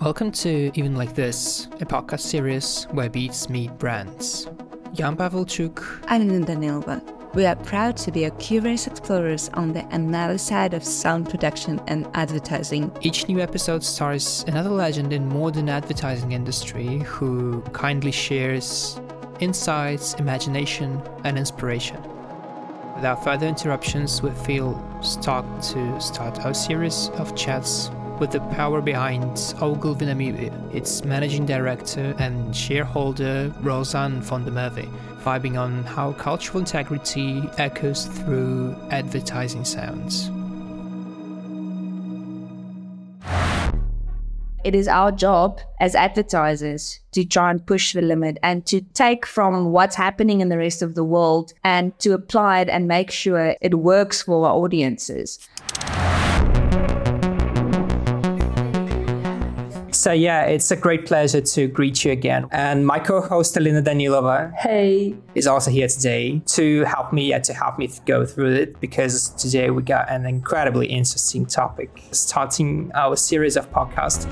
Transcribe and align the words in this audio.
Welcome 0.00 0.32
to 0.32 0.70
Even 0.72 0.96
Like 0.96 1.14
This, 1.14 1.66
a 1.78 1.84
podcast 1.84 2.20
series 2.20 2.84
where 2.84 3.10
beats 3.10 3.50
meet 3.50 3.76
brands. 3.76 4.48
Yan 4.94 5.14
Pavelchuk 5.14 6.02
and 6.08 6.22
Alina 6.22 6.46
Danilova. 6.46 7.34
We 7.34 7.44
are 7.44 7.54
proud 7.54 7.98
to 7.98 8.10
be 8.10 8.24
a 8.24 8.30
curious 8.30 8.86
explorers 8.86 9.50
on 9.50 9.74
the 9.74 9.86
analysis 9.94 10.48
side 10.48 10.72
of 10.72 10.82
sound 10.82 11.28
production 11.28 11.82
and 11.86 12.08
advertising. 12.14 12.90
Each 13.02 13.28
new 13.28 13.40
episode 13.40 13.84
stars 13.84 14.42
another 14.48 14.70
legend 14.70 15.12
in 15.12 15.28
modern 15.28 15.68
advertising 15.68 16.32
industry 16.32 17.00
who 17.00 17.60
kindly 17.74 18.10
shares 18.10 18.98
insights, 19.40 20.14
imagination, 20.14 21.02
and 21.24 21.36
inspiration. 21.36 22.02
Without 22.94 23.22
further 23.22 23.46
interruptions, 23.46 24.22
we 24.22 24.30
feel 24.30 24.82
stuck 25.02 25.44
to 25.60 26.00
start 26.00 26.38
our 26.46 26.54
series 26.54 27.10
of 27.18 27.36
chats 27.36 27.90
with 28.20 28.32
the 28.32 28.40
power 28.54 28.82
behind 28.82 29.54
Ogilvy 29.62 30.04
Namibia, 30.04 30.74
its 30.74 31.02
managing 31.04 31.46
director 31.46 32.14
and 32.18 32.54
shareholder 32.54 33.52
Rozanne 33.62 34.20
van 34.20 34.44
der 34.44 34.50
Merwe, 34.50 34.86
vibing 35.24 35.58
on 35.58 35.82
how 35.84 36.12
cultural 36.12 36.60
integrity 36.60 37.42
echoes 37.56 38.04
through 38.04 38.76
advertising 38.90 39.64
sounds. 39.64 40.30
It 44.62 44.74
is 44.74 44.88
our 44.88 45.10
job 45.10 45.60
as 45.80 45.94
advertisers 45.94 47.00
to 47.12 47.24
try 47.24 47.50
and 47.50 47.64
push 47.64 47.94
the 47.94 48.02
limit 48.02 48.38
and 48.42 48.66
to 48.66 48.82
take 48.92 49.24
from 49.24 49.72
what's 49.72 49.96
happening 49.96 50.42
in 50.42 50.50
the 50.50 50.58
rest 50.58 50.82
of 50.82 50.94
the 50.94 51.02
world 51.02 51.54
and 51.64 51.98
to 52.00 52.12
apply 52.12 52.60
it 52.60 52.68
and 52.68 52.86
make 52.86 53.10
sure 53.10 53.56
it 53.62 53.76
works 53.76 54.22
for 54.22 54.46
our 54.46 54.54
audiences. 54.54 55.38
So 60.00 60.12
yeah, 60.12 60.44
it's 60.44 60.70
a 60.70 60.76
great 60.76 61.04
pleasure 61.04 61.42
to 61.42 61.66
greet 61.66 62.06
you 62.06 62.12
again. 62.12 62.46
And 62.52 62.86
my 62.86 62.98
co-host 62.98 63.54
Alina 63.58 63.82
Danilova, 63.82 64.50
hey, 64.54 65.14
is 65.34 65.46
also 65.46 65.70
here 65.70 65.88
today 65.88 66.40
to 66.56 66.84
help 66.84 67.12
me 67.12 67.28
yeah, 67.28 67.40
to 67.40 67.52
help 67.52 67.78
me 67.78 67.90
go 68.06 68.24
through 68.24 68.54
it 68.54 68.80
because 68.80 69.28
today 69.34 69.68
we 69.68 69.82
got 69.82 70.10
an 70.10 70.24
incredibly 70.24 70.86
interesting 70.86 71.44
topic, 71.44 72.02
starting 72.12 72.90
our 72.94 73.14
series 73.14 73.58
of 73.58 73.70
podcasts. 73.70 74.24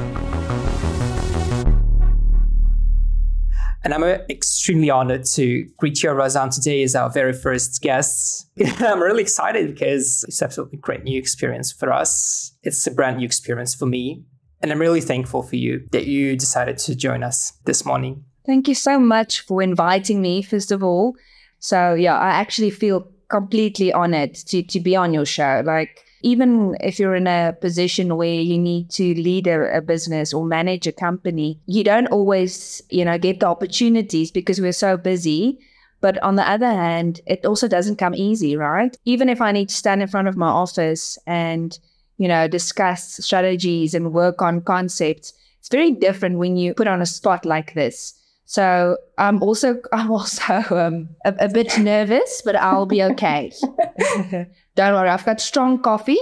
And 3.85 3.93
I'm 3.93 4.03
uh, 4.03 4.25
extremely 4.31 4.89
honored 4.89 5.27
to 5.35 5.69
greet 5.77 6.03
you, 6.03 6.09
Razan, 6.09 6.55
today 6.55 6.83
as 6.83 6.95
our 6.95 7.11
very 7.11 7.35
first 7.35 7.83
guest. 7.83 8.49
I'm 8.79 9.03
really 9.03 9.21
excited 9.21 9.75
because 9.75 10.25
it's 10.27 10.41
absolutely 10.41 10.79
great 10.79 11.05
new 11.05 11.19
experience 11.19 11.73
for 11.73 11.93
us. 11.93 12.55
It's 12.63 12.87
a 12.87 12.91
brand 12.91 13.19
new 13.19 13.27
experience 13.27 13.75
for 13.75 13.85
me. 13.85 14.25
And 14.61 14.73
I'm 14.73 14.81
really 14.81 15.01
thankful 15.01 15.43
for 15.43 15.57
you 15.57 15.87
that 15.93 16.07
you 16.07 16.37
decided 16.37 16.79
to 16.79 16.95
join 16.95 17.23
us 17.23 17.53
this 17.65 17.85
morning. 17.85 18.25
Thank 18.45 18.67
you 18.67 18.75
so 18.75 18.99
much 18.99 19.41
for 19.41 19.63
inviting 19.63 20.23
me, 20.23 20.43
first 20.43 20.73
of 20.73 20.83
all. 20.83 21.15
So, 21.61 21.95
yeah, 21.95 22.17
I 22.17 22.31
actually 22.31 22.71
feel 22.71 23.07
completely 23.29 23.93
honored 23.93 24.35
to, 24.35 24.63
to 24.63 24.81
be 24.81 24.97
on 24.97 25.13
your 25.13 25.27
show. 25.27 25.63
Like, 25.65 26.05
even 26.23 26.77
if 26.81 26.99
you're 26.99 27.15
in 27.15 27.27
a 27.27 27.55
position 27.61 28.17
where 28.17 28.41
you 28.41 28.59
need 28.59 28.91
to 28.91 29.15
lead 29.15 29.47
a, 29.47 29.77
a, 29.77 29.81
business 29.81 30.33
or 30.33 30.45
manage 30.45 30.87
a 30.87 30.93
company, 30.93 31.61
you 31.67 31.85
don't 31.85 32.09
always, 32.09 32.83
you 32.91 33.05
know, 33.05 33.19
get 33.19 33.41
the 33.41 33.47
opportunities 33.47 34.31
because 34.31 34.61
we're 34.61 34.73
so 34.73 34.97
busy. 34.97 35.59
But 36.01 36.21
on 36.23 36.37
the 36.37 36.49
other 36.49 36.71
hand, 36.71 37.21
it 37.27 37.45
also 37.45 37.69
doesn't 37.69 37.97
come 37.97 38.15
easy, 38.15 38.57
right? 38.57 38.97
Even 39.05 39.29
if 39.29 39.41
I 39.41 39.53
need 39.53 39.69
to 39.69 39.75
stand 39.75 40.03
in 40.03 40.09
front 40.09 40.29
of 40.29 40.37
my 40.37 40.49
office 40.49 41.19
and 41.27 41.79
you 42.19 42.29
know, 42.29 42.47
discuss 42.49 43.25
strategies 43.25 43.95
and 43.95 44.13
work 44.13 44.43
on 44.43 44.61
concepts. 44.61 45.33
It's 45.61 45.69
very 45.69 45.93
different 45.93 46.39
when 46.39 46.57
you 46.57 46.75
put 46.75 46.87
on 46.87 47.01
a 47.01 47.07
spot 47.07 47.45
like 47.45 47.75
this. 47.75 48.15
So 48.45 48.97
I'm 49.19 49.43
also 49.43 49.77
I'm 49.93 50.11
also 50.11 50.63
um, 50.71 51.09
a, 51.25 51.35
a 51.41 51.49
bit 51.49 51.79
nervous, 51.79 52.43
but 52.45 52.57
I'll 52.57 52.87
be 52.87 53.03
okay. 53.03 53.53
Don't 54.75 54.95
worry, 54.95 55.09
I've 55.09 55.25
got 55.25 55.41
strong 55.41 55.81
coffee. 55.81 56.19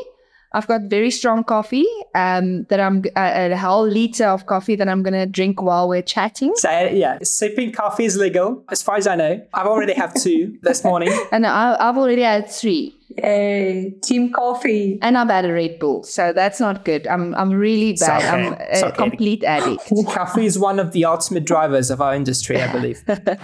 I've 0.53 0.67
got 0.67 0.83
very 0.83 1.11
strong 1.11 1.45
coffee 1.45 1.87
um, 2.15 2.65
that 2.65 2.81
I'm 2.81 3.05
uh, 3.15 3.51
a 3.53 3.57
whole 3.57 3.87
liter 3.87 4.27
of 4.27 4.47
coffee 4.47 4.75
that 4.77 4.89
I'm 4.89 5.03
gonna 5.03 5.27
drink 5.27 5.61
while 5.61 5.89
we're 5.89 6.03
chatting. 6.03 6.53
So 6.57 6.71
yeah, 6.71 7.19
sipping 7.23 7.73
coffee 7.73 8.07
is 8.07 8.17
legal 8.17 8.65
as 8.71 8.83
far 8.83 8.97
as 8.97 9.07
I 9.07 9.17
know. 9.17 9.47
I've 9.53 9.67
already 9.67 9.93
had 9.93 10.17
two 10.17 10.57
this 10.63 10.83
morning, 10.83 11.11
and 11.33 11.47
I, 11.47 11.77
I've 11.79 11.99
already 11.99 12.23
had 12.23 12.49
three. 12.49 12.96
Yay, 13.09 13.95
team 14.03 14.33
coffee. 14.33 14.99
And 15.01 15.17
I've 15.17 15.29
had 15.29 15.45
a 15.45 15.53
Red 15.53 15.79
Bull, 15.79 16.03
so 16.03 16.33
that's 16.33 16.59
not 16.59 16.85
good. 16.85 17.07
I'm 17.07 17.35
I'm 17.35 17.51
really 17.51 17.93
bad. 17.95 18.23
I'm 18.23 18.53
a 18.55 18.89
okay. 18.89 18.97
complete 18.97 19.45
addict. 19.45 19.91
coffee 20.09 20.47
is 20.47 20.59
one 20.59 20.81
of 20.81 20.93
the 20.93 21.05
ultimate 21.05 21.45
drivers 21.45 21.91
of 21.91 22.01
our 22.01 22.15
industry, 22.15 22.61
I 22.61 22.73
believe. 22.73 23.05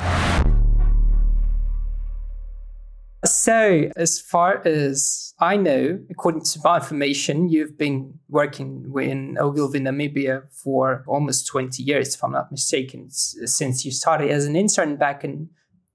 so, 3.24 3.88
as 3.96 4.20
far 4.20 4.66
as 4.66 5.32
I 5.38 5.56
know, 5.56 6.00
according 6.10 6.42
to 6.42 6.60
my 6.64 6.76
information, 6.78 7.48
you've 7.48 7.78
been 7.78 8.18
working 8.28 8.92
in 9.00 9.38
Ogilvy, 9.38 9.78
Namibia 9.78 10.42
for 10.52 11.04
almost 11.06 11.46
20 11.46 11.82
years, 11.84 12.16
if 12.16 12.24
I'm 12.24 12.32
not 12.32 12.50
mistaken, 12.50 13.10
since 13.10 13.84
you 13.84 13.92
started 13.92 14.30
as 14.30 14.44
an 14.44 14.56
intern 14.56 14.96
back 14.96 15.22
in 15.22 15.50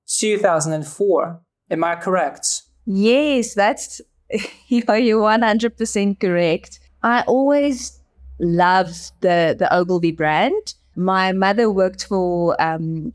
2004. 0.07 1.41
Am 1.69 1.83
I 1.83 1.95
correct? 1.95 2.63
Yes, 2.87 3.53
that's 3.53 4.01
you 4.67 4.83
know, 4.87 4.95
you're 4.95 5.21
100% 5.21 6.19
correct. 6.19 6.79
I 7.03 7.21
always 7.27 7.99
loved 8.39 9.11
the, 9.21 9.55
the 9.57 9.67
Ogilvy 9.73 10.11
brand. 10.11 10.73
My 10.95 11.31
mother 11.31 11.69
worked 11.69 12.05
for 12.05 12.59
um, 12.61 13.13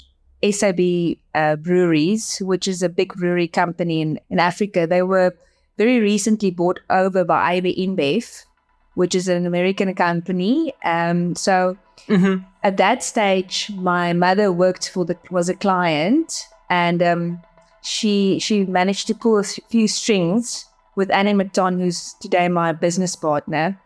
SAB 0.49 1.17
uh, 1.35 1.57
Breweries, 1.57 2.39
which 2.41 2.69
is 2.69 2.83
a 2.83 2.89
big 2.89 3.15
brewery 3.15 3.49
company 3.49 4.01
in, 4.01 4.21
in 4.31 4.39
Africa. 4.39 4.87
They 4.87 5.03
were 5.03 5.35
very 5.79 6.01
recently 6.01 6.51
bought 6.51 6.81
over 6.91 7.25
by 7.25 7.55
AB 7.55 7.87
InBev, 7.87 8.45
which 8.95 9.15
is 9.15 9.29
an 9.29 9.47
American 9.47 9.95
company. 9.95 10.73
Um, 10.85 11.35
so 11.35 11.77
mm-hmm. 12.07 12.45
at 12.63 12.77
that 12.77 13.03
stage, 13.03 13.71
my 13.75 14.13
mother 14.13 14.53
worked 14.53 14.91
for 14.91 15.05
the 15.05 15.17
was 15.31 15.49
a 15.49 15.55
client, 15.55 16.45
and 16.71 17.03
um, 17.03 17.43
she 17.83 18.39
she 18.39 18.65
managed 18.65 19.07
to 19.09 19.15
pull 19.15 19.39
a 19.39 19.45
few 19.45 19.89
strings 19.89 20.67
with 20.97 21.11
Annie 21.11 21.35
McDon, 21.35 21.79
who's 21.79 22.15
today 22.15 22.49
my 22.49 22.73
business 22.73 23.17
partner, 23.17 23.79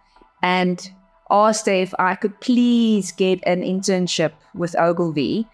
and 0.42 0.90
asked 1.30 1.66
her 1.66 1.72
if 1.72 1.94
I 1.98 2.14
could 2.14 2.40
please 2.40 3.10
get 3.12 3.40
an 3.46 3.62
internship 3.62 4.32
with 4.54 4.78
Ogilvy 4.78 5.46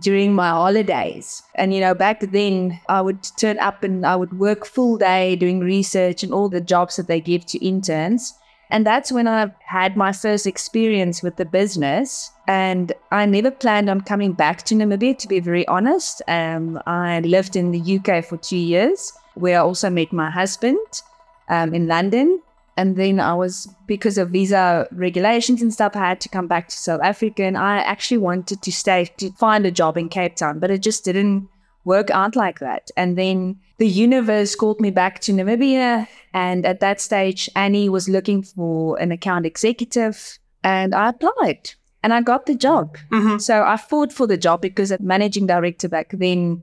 during 0.00 0.34
my 0.34 0.50
holidays. 0.50 1.42
And 1.54 1.72
you 1.72 1.80
know, 1.80 1.94
back 1.94 2.20
then 2.20 2.80
I 2.88 3.00
would 3.00 3.22
turn 3.38 3.58
up 3.58 3.82
and 3.82 4.04
I 4.04 4.16
would 4.16 4.38
work 4.38 4.66
full 4.66 4.98
day 4.98 5.36
doing 5.36 5.60
research 5.60 6.22
and 6.22 6.32
all 6.32 6.48
the 6.48 6.60
jobs 6.60 6.96
that 6.96 7.06
they 7.06 7.20
give 7.20 7.46
to 7.46 7.64
interns. 7.64 8.34
And 8.74 8.84
that's 8.84 9.12
when 9.12 9.28
I 9.28 9.52
had 9.64 9.96
my 9.96 10.10
first 10.10 10.48
experience 10.48 11.22
with 11.22 11.36
the 11.36 11.44
business. 11.44 12.32
And 12.48 12.92
I 13.12 13.24
never 13.24 13.52
planned 13.52 13.88
on 13.88 14.00
coming 14.00 14.32
back 14.32 14.64
to 14.64 14.74
Namibia, 14.74 15.16
to 15.18 15.28
be 15.28 15.38
very 15.38 15.64
honest. 15.68 16.22
Um, 16.26 16.82
I 16.84 17.20
lived 17.20 17.54
in 17.54 17.70
the 17.70 17.98
UK 17.98 18.24
for 18.24 18.36
two 18.36 18.56
years, 18.56 19.12
where 19.34 19.60
I 19.60 19.62
also 19.62 19.90
met 19.90 20.12
my 20.12 20.28
husband 20.28 21.02
um, 21.48 21.72
in 21.72 21.86
London. 21.86 22.42
And 22.76 22.96
then 22.96 23.20
I 23.20 23.34
was, 23.34 23.68
because 23.86 24.18
of 24.18 24.30
visa 24.30 24.88
regulations 24.90 25.62
and 25.62 25.72
stuff, 25.72 25.94
I 25.94 26.00
had 26.00 26.20
to 26.22 26.28
come 26.28 26.48
back 26.48 26.66
to 26.66 26.76
South 26.76 27.00
Africa. 27.00 27.44
And 27.44 27.56
I 27.56 27.76
actually 27.76 28.18
wanted 28.18 28.60
to 28.60 28.72
stay 28.72 29.04
to 29.18 29.30
find 29.34 29.64
a 29.66 29.70
job 29.70 29.96
in 29.96 30.08
Cape 30.08 30.34
Town, 30.34 30.58
but 30.58 30.72
it 30.72 30.82
just 30.82 31.04
didn't 31.04 31.48
work 31.84 32.10
out 32.10 32.36
like 32.36 32.58
that. 32.60 32.90
And 32.96 33.16
then 33.16 33.60
the 33.78 33.88
universe 33.88 34.54
called 34.54 34.80
me 34.80 34.90
back 34.90 35.20
to 35.20 35.32
Namibia. 35.32 36.06
And 36.32 36.64
at 36.66 36.80
that 36.80 37.00
stage, 37.00 37.48
Annie 37.54 37.88
was 37.88 38.08
looking 38.08 38.42
for 38.42 38.98
an 38.98 39.12
account 39.12 39.46
executive 39.46 40.38
and 40.62 40.94
I 40.94 41.10
applied 41.10 41.70
and 42.02 42.12
I 42.12 42.20
got 42.20 42.46
the 42.46 42.54
job. 42.54 42.96
Mm-hmm. 43.10 43.38
So 43.38 43.62
I 43.62 43.76
fought 43.76 44.12
for 44.12 44.26
the 44.26 44.36
job 44.36 44.60
because 44.60 44.90
a 44.90 44.98
managing 45.00 45.46
director 45.46 45.88
back 45.88 46.10
then 46.12 46.62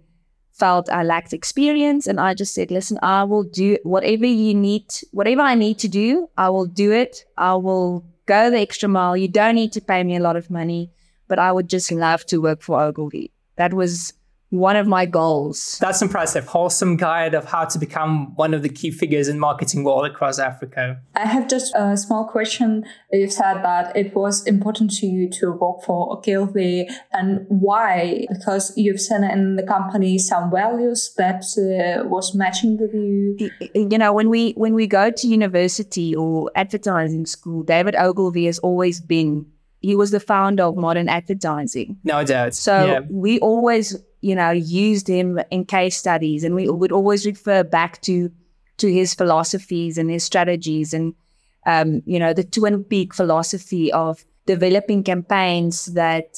felt 0.51 0.89
I 0.89 1.03
lacked 1.03 1.33
experience. 1.33 2.07
And 2.07 2.19
I 2.19 2.33
just 2.33 2.53
said, 2.53 2.71
listen, 2.71 2.99
I 3.01 3.23
will 3.23 3.43
do 3.43 3.77
whatever 3.83 4.25
you 4.25 4.53
need, 4.53 4.85
whatever 5.11 5.41
I 5.41 5.55
need 5.55 5.79
to 5.79 5.87
do, 5.87 6.29
I 6.37 6.49
will 6.49 6.67
do 6.67 6.91
it. 6.91 7.25
I 7.37 7.55
will 7.55 8.05
go 8.25 8.49
the 8.49 8.59
extra 8.59 8.87
mile. 8.87 9.17
You 9.17 9.27
don't 9.27 9.55
need 9.55 9.71
to 9.73 9.81
pay 9.81 10.03
me 10.03 10.15
a 10.15 10.19
lot 10.19 10.35
of 10.35 10.49
money, 10.49 10.91
but 11.27 11.39
I 11.39 11.51
would 11.51 11.67
just 11.69 11.91
love 11.91 12.25
to 12.27 12.37
work 12.37 12.61
for 12.61 12.79
Ogilvy. 12.79 13.31
That 13.55 13.73
was 13.73 14.13
one 14.51 14.75
of 14.75 14.85
my 14.85 15.05
goals. 15.05 15.77
That's 15.79 16.01
impressive. 16.01 16.45
Wholesome 16.45 16.97
guide 16.97 17.33
of 17.33 17.45
how 17.45 17.65
to 17.65 17.79
become 17.79 18.35
one 18.35 18.53
of 18.53 18.63
the 18.63 18.69
key 18.69 18.91
figures 18.91 19.29
in 19.29 19.39
marketing 19.39 19.85
world 19.85 20.05
across 20.05 20.39
Africa. 20.39 21.01
I 21.15 21.25
have 21.25 21.49
just 21.49 21.73
a 21.73 21.95
small 21.95 22.25
question. 22.25 22.83
You've 23.13 23.31
said 23.31 23.63
that 23.63 23.95
it 23.95 24.13
was 24.13 24.45
important 24.45 24.91
to 24.97 25.07
you 25.07 25.29
to 25.39 25.51
work 25.53 25.83
for 25.83 26.17
Ogilvy 26.17 26.89
and 27.13 27.45
why? 27.47 28.25
Because 28.29 28.73
you've 28.75 28.99
seen 28.99 29.23
in 29.23 29.55
the 29.55 29.63
company 29.63 30.17
some 30.17 30.51
values 30.51 31.13
that 31.17 31.45
uh, 31.57 32.05
was 32.05 32.35
matching 32.35 32.77
with 32.77 32.93
you. 32.93 33.49
You 33.73 33.97
know, 33.97 34.11
when 34.11 34.29
we 34.29 34.51
when 34.51 34.73
we 34.73 34.85
go 34.85 35.11
to 35.11 35.27
university 35.27 36.13
or 36.13 36.51
advertising 36.55 37.25
school, 37.25 37.63
David 37.63 37.95
Ogilvy 37.95 38.47
has 38.47 38.59
always 38.59 38.99
been 38.99 39.45
he 39.81 39.95
was 39.95 40.11
the 40.11 40.19
founder 40.19 40.63
of 40.63 40.75
modern 40.75 41.09
advertising. 41.09 41.97
No 42.03 42.23
doubt. 42.23 42.53
So 42.53 42.85
yeah. 42.85 42.99
we 43.09 43.39
always, 43.39 43.97
you 44.21 44.35
know, 44.35 44.51
used 44.51 45.07
him 45.07 45.39
in 45.49 45.65
case 45.65 45.97
studies 45.97 46.43
and 46.43 46.55
we 46.55 46.69
would 46.69 46.91
always 46.91 47.25
refer 47.25 47.63
back 47.63 48.01
to 48.01 48.31
to 48.77 48.91
his 48.91 49.13
philosophies 49.13 49.97
and 49.97 50.09
his 50.09 50.23
strategies 50.23 50.93
and 50.93 51.13
um, 51.65 52.01
you 52.05 52.17
know, 52.17 52.33
the 52.33 52.43
twin 52.43 52.83
peak 52.83 53.13
philosophy 53.13 53.91
of 53.91 54.25
developing 54.45 55.03
campaigns 55.03 55.85
that 55.87 56.37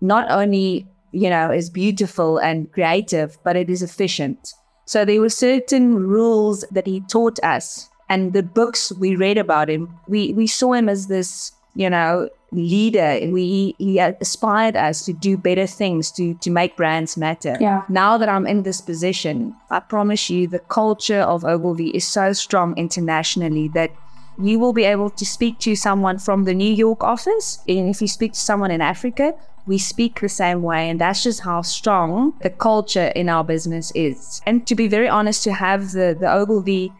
not 0.00 0.28
only, 0.30 0.86
you 1.12 1.30
know, 1.30 1.50
is 1.50 1.70
beautiful 1.70 2.38
and 2.38 2.72
creative, 2.72 3.38
but 3.44 3.56
it 3.56 3.70
is 3.70 3.82
efficient. 3.82 4.52
So 4.86 5.04
there 5.04 5.20
were 5.20 5.28
certain 5.28 5.94
rules 5.94 6.64
that 6.72 6.86
he 6.86 7.00
taught 7.02 7.38
us 7.44 7.88
and 8.08 8.32
the 8.32 8.42
books 8.42 8.92
we 8.92 9.16
read 9.16 9.38
about 9.38 9.70
him, 9.70 9.88
we, 10.08 10.32
we 10.34 10.46
saw 10.46 10.72
him 10.72 10.88
as 10.88 11.06
this, 11.06 11.52
you 11.74 11.90
know, 11.90 12.28
leader. 12.52 13.18
We 13.30 13.74
he 13.78 13.98
aspired 13.98 14.76
us 14.76 15.04
to 15.06 15.12
do 15.12 15.36
better 15.36 15.66
things 15.66 16.10
to 16.12 16.34
to 16.34 16.50
make 16.50 16.76
brands 16.76 17.16
matter. 17.16 17.56
Yeah. 17.60 17.82
Now 17.88 18.18
that 18.18 18.28
I'm 18.28 18.46
in 18.46 18.62
this 18.62 18.80
position, 18.80 19.54
I 19.70 19.80
promise 19.80 20.30
you 20.30 20.46
the 20.46 20.60
culture 20.60 21.20
of 21.20 21.44
Ogilvy 21.44 21.88
is 21.90 22.06
so 22.06 22.32
strong 22.32 22.76
internationally 22.76 23.68
that 23.68 23.90
you 24.38 24.58
will 24.58 24.72
be 24.72 24.84
able 24.84 25.10
to 25.10 25.24
speak 25.24 25.58
to 25.60 25.76
someone 25.76 26.18
from 26.18 26.44
the 26.44 26.54
New 26.54 26.72
York 26.72 27.04
office. 27.04 27.60
And 27.68 27.88
if 27.88 28.00
you 28.00 28.08
speak 28.08 28.32
to 28.32 28.40
someone 28.40 28.70
in 28.70 28.80
Africa, 28.80 29.34
we 29.66 29.78
speak 29.78 30.20
the 30.20 30.28
same 30.28 30.62
way. 30.62 30.90
And 30.90 31.00
that's 31.00 31.22
just 31.22 31.40
how 31.40 31.62
strong 31.62 32.34
the 32.42 32.50
culture 32.50 33.12
in 33.14 33.28
our 33.28 33.44
business 33.44 33.92
is. 33.94 34.42
And 34.44 34.66
to 34.66 34.74
be 34.74 34.88
very 34.88 35.08
honest, 35.08 35.44
to 35.44 35.52
have 35.52 35.92
the, 35.92 36.16
the 36.18 36.32
Ogilvy 36.32 36.92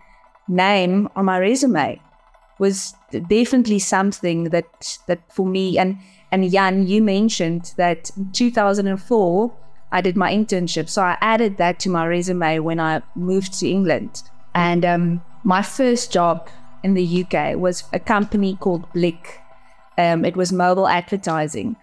name 0.48 1.08
on 1.16 1.24
my 1.24 1.38
resume 1.38 2.00
was 2.58 2.94
definitely 3.20 3.78
something 3.78 4.44
that 4.44 4.98
that 5.06 5.20
for 5.32 5.46
me 5.46 5.78
and 5.78 5.98
and 6.30 6.44
Yan, 6.44 6.86
you 6.86 7.02
mentioned 7.02 7.74
that 7.76 8.10
in 8.16 8.32
2004 8.32 9.52
I 9.92 10.00
did 10.00 10.16
my 10.16 10.32
internship, 10.32 10.88
so 10.88 11.02
I 11.02 11.16
added 11.20 11.56
that 11.58 11.78
to 11.80 11.88
my 11.88 12.04
resume 12.04 12.58
when 12.58 12.80
I 12.80 13.02
moved 13.14 13.52
to 13.60 13.68
England. 13.68 14.24
And 14.52 14.84
um, 14.84 15.22
my 15.44 15.62
first 15.62 16.12
job 16.12 16.48
in 16.82 16.94
the 16.94 17.24
UK 17.24 17.56
was 17.56 17.84
a 17.92 18.00
company 18.00 18.56
called 18.56 18.92
Blick. 18.92 19.40
Um, 19.96 20.24
it 20.24 20.34
was 20.34 20.52
mobile 20.52 20.88
advertising. 20.88 21.76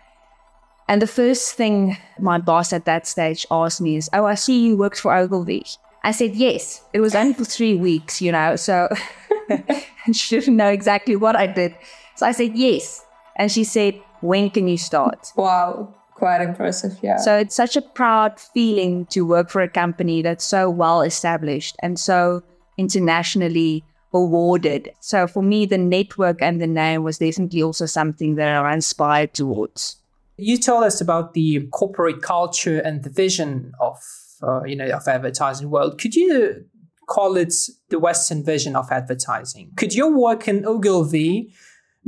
And 0.90 1.02
the 1.02 1.08
first 1.08 1.56
thing 1.56 1.96
my 2.20 2.38
boss 2.38 2.74
at 2.74 2.84
that 2.84 3.08
stage 3.08 3.46
asked 3.50 3.80
me 3.80 3.96
is, 3.96 4.10
"Oh, 4.12 4.26
I 4.26 4.36
see 4.36 4.60
you 4.66 4.76
worked 4.76 5.00
for 5.00 5.16
Ogilvy." 5.16 5.66
I 6.04 6.12
said 6.12 6.36
yes. 6.36 6.84
It 6.92 7.00
was 7.00 7.16
only 7.16 7.34
for 7.34 7.46
three 7.46 7.76
weeks, 7.76 8.22
you 8.22 8.32
know, 8.32 8.58
so 8.58 8.90
she 10.14 10.40
didn't 10.40 10.58
know 10.58 10.70
exactly 10.70 11.16
what 11.16 11.36
I 11.36 11.48
did. 11.48 11.76
So 12.16 12.26
I 12.26 12.32
said 12.32 12.56
yes. 12.56 13.06
And 13.36 13.52
she 13.52 13.64
said, 13.64 14.02
When 14.22 14.50
can 14.50 14.68
you 14.68 14.78
start? 14.78 15.32
Wow, 15.36 15.96
quite 16.14 16.42
impressive, 16.42 16.98
yeah. 17.02 17.18
So 17.18 17.38
it's 17.38 17.56
such 17.56 17.76
a 17.76 17.82
proud 17.82 18.40
feeling 18.40 19.06
to 19.08 19.26
work 19.26 19.50
for 19.50 19.62
a 19.62 19.70
company 19.70 20.22
that's 20.22 20.44
so 20.44 20.70
well 20.70 21.02
established 21.02 21.76
and 21.82 22.00
so 22.00 22.44
internationally 22.78 23.84
awarded. 24.14 24.92
So 25.00 25.28
for 25.28 25.42
me, 25.42 25.66
the 25.66 25.78
network 25.78 26.42
and 26.42 26.62
the 26.62 26.68
name 26.68 27.04
was 27.04 27.18
definitely 27.18 27.64
also 27.64 27.86
something 27.86 28.36
that 28.36 28.50
I 28.50 28.74
inspired 28.74 29.34
towards. 29.34 29.98
You 30.38 30.58
told 30.58 30.84
us 30.84 31.02
about 31.02 31.34
the 31.34 31.68
corporate 31.72 32.22
culture 32.22 32.80
and 32.80 33.04
the 33.04 33.10
vision 33.10 33.74
of 33.80 33.98
uh, 34.44 34.64
you 34.64 34.76
know 34.76 34.90
of 34.90 35.08
advertising 35.08 35.70
world. 35.70 36.00
Could 36.00 36.16
you 36.16 36.66
call 37.12 37.36
it 37.36 37.54
the 37.90 38.00
Western 38.00 38.44
vision 38.44 38.76
of 38.76 38.92
advertising? 38.92 39.72
Could 39.76 39.94
your 39.94 40.12
work 40.18 40.48
in 40.48 40.66
Ogilvy 40.66 41.54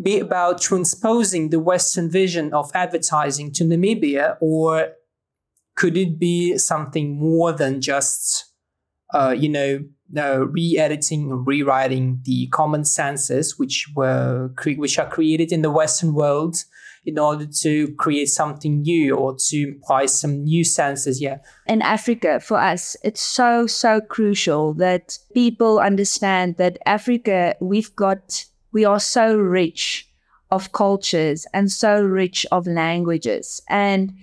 be 0.02 0.20
about 0.20 0.62
transposing 0.62 1.50
the 1.50 1.60
Western 1.60 2.10
vision 2.10 2.54
of 2.54 2.72
advertising 2.74 3.52
to 3.54 3.64
Namibia, 3.66 4.38
or 4.40 4.94
could 5.76 5.98
it 5.98 6.18
be 6.18 6.58
something 6.58 7.20
more 7.20 7.52
than 7.52 7.82
just 7.82 8.46
uh, 9.14 9.36
you 9.38 9.50
know 9.50 9.84
uh, 10.18 10.48
re-editing 10.48 11.32
and 11.32 11.46
rewriting 11.46 12.20
the 12.24 12.48
common 12.48 12.86
senses 12.86 13.60
which 13.60 13.88
were 13.96 14.50
cre- 14.56 14.80
which 14.84 14.98
are 14.98 15.10
created 15.10 15.52
in 15.52 15.62
the 15.64 15.72
Western 15.72 16.14
world 16.14 16.64
in 17.06 17.20
order 17.20 17.46
to 17.46 17.94
create 17.96 18.30
something 18.30 18.82
new 18.82 19.16
or 19.16 19.36
to 19.38 19.76
apply 19.78 20.06
some 20.06 20.44
new 20.44 20.64
senses. 20.64 21.22
Yeah. 21.22 21.40
In 21.68 21.82
Africa, 21.82 22.40
for 22.40 22.58
us, 22.58 22.96
it's 23.04 23.22
so, 23.22 23.68
so 23.68 24.00
crucial 24.00 24.74
that 24.76 25.18
people 25.34 25.80
understand 25.80 26.58
that 26.58 26.78
Africa, 26.86 27.56
we've 27.60 27.94
got, 27.96 28.46
we 28.72 28.86
are 28.86 29.00
so 29.00 29.36
rich 29.36 30.10
of 30.50 30.72
cultures 30.72 31.46
and 31.54 31.72
so 31.72 32.02
rich 32.02 32.46
of 32.52 32.68
languages. 32.68 33.62
And 33.68 34.14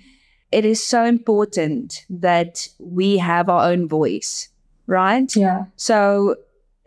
it 0.50 0.64
is 0.64 0.82
so 0.82 1.04
important 1.04 2.04
that 2.08 2.68
we 2.78 3.18
have 3.18 3.48
our 3.48 3.70
own 3.70 3.88
voice, 3.88 4.48
right? 4.86 5.34
Yeah. 5.36 5.64
So 5.76 6.36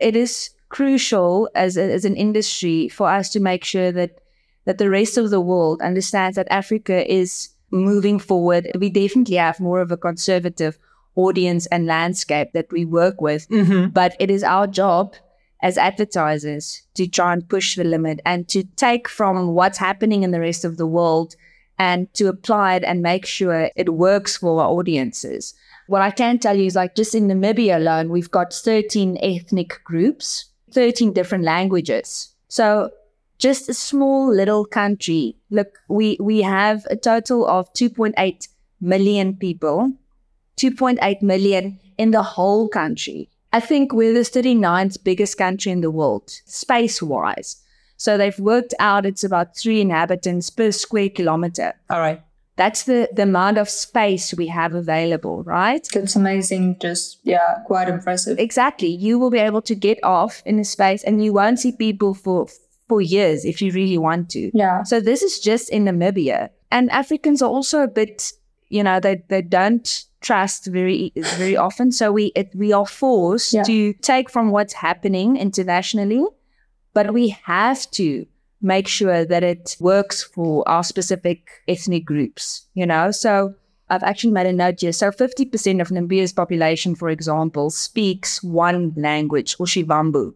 it 0.00 0.16
is 0.16 0.50
crucial 0.70 1.48
as, 1.54 1.76
a, 1.76 1.92
as 1.92 2.04
an 2.04 2.16
industry 2.16 2.88
for 2.88 3.08
us 3.08 3.28
to 3.30 3.40
make 3.40 3.64
sure 3.64 3.92
that 3.92 4.18
that 4.64 4.78
the 4.78 4.90
rest 4.90 5.16
of 5.16 5.30
the 5.30 5.40
world 5.40 5.82
understands 5.82 6.36
that 6.36 6.48
Africa 6.50 7.10
is 7.12 7.50
moving 7.70 8.18
forward. 8.18 8.70
We 8.78 8.90
definitely 8.90 9.36
have 9.36 9.60
more 9.60 9.80
of 9.80 9.90
a 9.90 9.96
conservative 9.96 10.78
audience 11.16 11.66
and 11.66 11.86
landscape 11.86 12.52
that 12.52 12.70
we 12.72 12.84
work 12.84 13.20
with, 13.20 13.48
mm-hmm. 13.48 13.88
but 13.88 14.16
it 14.18 14.30
is 14.30 14.42
our 14.42 14.66
job 14.66 15.14
as 15.62 15.78
advertisers 15.78 16.82
to 16.94 17.06
try 17.06 17.32
and 17.32 17.48
push 17.48 17.76
the 17.76 17.84
limit 17.84 18.20
and 18.26 18.48
to 18.48 18.64
take 18.76 19.08
from 19.08 19.54
what's 19.54 19.78
happening 19.78 20.22
in 20.22 20.30
the 20.30 20.40
rest 20.40 20.64
of 20.64 20.76
the 20.76 20.86
world 20.86 21.34
and 21.78 22.12
to 22.14 22.28
apply 22.28 22.74
it 22.74 22.84
and 22.84 23.02
make 23.02 23.26
sure 23.26 23.70
it 23.74 23.94
works 23.94 24.36
for 24.36 24.60
our 24.60 24.68
audiences. 24.68 25.54
What 25.86 26.02
I 26.02 26.10
can 26.10 26.38
tell 26.38 26.56
you 26.56 26.66
is 26.66 26.76
like 26.76 26.94
just 26.94 27.14
in 27.14 27.28
Namibia 27.28 27.76
alone, 27.76 28.10
we've 28.10 28.30
got 28.30 28.52
13 28.52 29.18
ethnic 29.22 29.80
groups, 29.84 30.46
13 30.72 31.12
different 31.12 31.44
languages. 31.44 32.34
So 32.48 32.90
just 33.44 33.68
a 33.68 33.74
small 33.74 34.34
little 34.34 34.64
country. 34.64 35.36
Look, 35.50 35.78
we, 35.86 36.16
we 36.18 36.40
have 36.40 36.86
a 36.88 36.96
total 36.96 37.46
of 37.46 37.70
2.8 37.74 38.48
million 38.80 39.36
people, 39.36 39.92
2.8 40.56 41.20
million 41.20 41.78
in 41.98 42.10
the 42.10 42.22
whole 42.22 42.70
country. 42.70 43.28
I 43.52 43.60
think 43.60 43.92
we're 43.92 44.14
the 44.14 44.20
39th 44.20 45.04
biggest 45.04 45.36
country 45.36 45.70
in 45.72 45.82
the 45.82 45.90
world, 45.90 46.30
space 46.46 47.02
wise. 47.02 47.60
So 47.98 48.16
they've 48.16 48.38
worked 48.38 48.72
out 48.80 49.04
it's 49.04 49.24
about 49.24 49.54
three 49.58 49.82
inhabitants 49.82 50.48
per 50.48 50.72
square 50.72 51.10
kilometer. 51.10 51.74
All 51.90 52.00
right. 52.00 52.22
That's 52.56 52.84
the, 52.84 53.10
the 53.12 53.24
amount 53.24 53.58
of 53.58 53.68
space 53.68 54.32
we 54.32 54.46
have 54.46 54.74
available, 54.74 55.42
right? 55.42 55.86
That's 55.92 56.16
amazing. 56.16 56.78
Just, 56.80 57.18
yeah, 57.24 57.58
quite 57.66 57.90
impressive. 57.90 58.38
Exactly. 58.38 58.88
You 58.88 59.18
will 59.18 59.30
be 59.30 59.38
able 59.38 59.60
to 59.62 59.74
get 59.74 59.98
off 60.02 60.42
in 60.46 60.58
a 60.58 60.64
space 60.64 61.04
and 61.04 61.22
you 61.22 61.34
won't 61.34 61.58
see 61.58 61.72
people 61.72 62.14
for 62.14 62.46
for 62.88 63.00
years 63.00 63.44
if 63.44 63.62
you 63.62 63.72
really 63.72 63.98
want 63.98 64.30
to. 64.30 64.50
Yeah. 64.54 64.82
So 64.82 65.00
this 65.00 65.22
is 65.22 65.40
just 65.40 65.70
in 65.70 65.84
Namibia. 65.84 66.50
And 66.70 66.90
Africans 66.90 67.40
are 67.42 67.48
also 67.50 67.80
a 67.82 67.88
bit, 67.88 68.32
you 68.68 68.82
know, 68.82 69.00
they, 69.00 69.22
they 69.28 69.42
don't 69.42 70.04
trust 70.20 70.66
very 70.66 71.12
very 71.36 71.56
often. 71.56 71.92
So 71.92 72.10
we 72.12 72.32
it, 72.34 72.50
we 72.54 72.72
are 72.72 72.86
forced 72.86 73.52
Yeah. 73.52 73.62
to 73.64 73.92
take 73.94 74.30
from 74.30 74.50
what's 74.50 74.72
happening 74.74 75.36
internationally, 75.36 76.24
but 76.94 77.12
we 77.12 77.28
have 77.44 77.90
to 77.92 78.26
make 78.60 78.88
sure 78.88 79.24
that 79.26 79.42
it 79.44 79.76
works 79.80 80.22
for 80.22 80.66
our 80.66 80.82
specific 80.82 81.48
ethnic 81.68 82.04
groups, 82.06 82.66
you 82.72 82.86
know? 82.86 83.10
So 83.10 83.54
I've 83.90 84.02
actually 84.02 84.32
made 84.32 84.46
a 84.46 84.52
note 84.54 84.80
here. 84.80 84.92
So 84.92 85.10
50% 85.10 85.82
of 85.82 85.88
Namibia's 85.90 86.32
population, 86.32 86.94
for 86.94 87.10
example, 87.10 87.68
speaks 87.68 88.42
one 88.42 88.94
language, 88.96 89.58
Oshiwambo. 89.58 90.32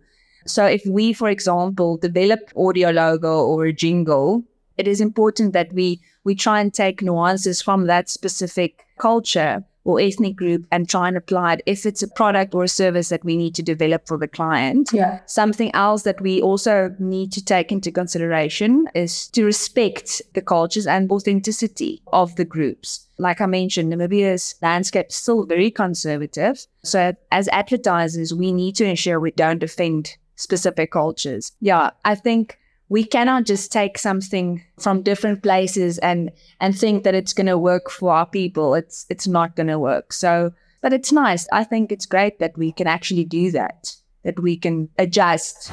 So 0.48 0.64
if 0.64 0.82
we, 0.86 1.12
for 1.12 1.28
example, 1.28 1.96
develop 1.98 2.40
audio 2.56 2.90
logo 2.90 3.44
or 3.44 3.66
a 3.66 3.72
jingle, 3.72 4.44
it 4.76 4.88
is 4.88 5.00
important 5.00 5.52
that 5.52 5.72
we 5.72 6.00
we 6.24 6.34
try 6.34 6.60
and 6.60 6.72
take 6.72 7.02
nuances 7.02 7.62
from 7.62 7.86
that 7.86 8.08
specific 8.08 8.84
culture 8.98 9.64
or 9.88 9.98
ethnic 9.98 10.36
group 10.36 10.66
and 10.70 10.86
try 10.86 11.08
and 11.08 11.16
apply 11.16 11.54
it 11.54 11.62
if 11.64 11.86
it's 11.86 12.02
a 12.02 12.08
product 12.08 12.54
or 12.54 12.64
a 12.64 12.68
service 12.68 13.08
that 13.08 13.24
we 13.24 13.36
need 13.36 13.54
to 13.54 13.62
develop 13.62 14.06
for 14.06 14.18
the 14.18 14.28
client. 14.28 14.90
Yeah. 14.92 15.20
Something 15.24 15.74
else 15.74 16.02
that 16.02 16.20
we 16.20 16.42
also 16.42 16.94
need 16.98 17.32
to 17.32 17.44
take 17.44 17.72
into 17.72 17.90
consideration 17.90 18.86
is 18.94 19.28
to 19.28 19.44
respect 19.44 20.20
the 20.34 20.42
cultures 20.42 20.86
and 20.86 21.10
authenticity 21.10 22.02
of 22.12 22.36
the 22.36 22.44
groups. 22.44 23.06
Like 23.18 23.40
I 23.40 23.46
mentioned, 23.46 23.90
Namibia's 23.90 24.56
landscape 24.60 25.06
is 25.08 25.16
still 25.16 25.46
very 25.46 25.70
conservative. 25.70 26.66
So 26.84 27.14
as 27.32 27.48
advertisers, 27.48 28.34
we 28.34 28.52
need 28.52 28.76
to 28.76 28.84
ensure 28.84 29.18
we 29.18 29.30
don't 29.30 29.62
offend 29.62 30.18
specific 30.38 30.92
cultures. 30.92 31.52
Yeah, 31.60 31.90
I 32.04 32.14
think 32.14 32.58
we 32.88 33.04
cannot 33.04 33.44
just 33.44 33.70
take 33.70 33.98
something 33.98 34.64
from 34.78 35.02
different 35.02 35.42
places 35.42 35.98
and 35.98 36.30
and 36.60 36.78
think 36.78 37.04
that 37.04 37.14
it's 37.14 37.34
going 37.34 37.48
to 37.48 37.58
work 37.58 37.90
for 37.90 38.12
our 38.12 38.26
people. 38.26 38.74
It's 38.74 39.04
it's 39.10 39.26
not 39.26 39.56
going 39.56 39.66
to 39.66 39.78
work. 39.78 40.12
So, 40.12 40.52
but 40.80 40.92
it's 40.92 41.12
nice. 41.12 41.46
I 41.52 41.64
think 41.64 41.92
it's 41.92 42.06
great 42.06 42.38
that 42.38 42.56
we 42.56 42.72
can 42.72 42.86
actually 42.86 43.24
do 43.24 43.50
that. 43.50 43.94
That 44.24 44.40
we 44.40 44.56
can 44.56 44.88
adjust. 44.98 45.70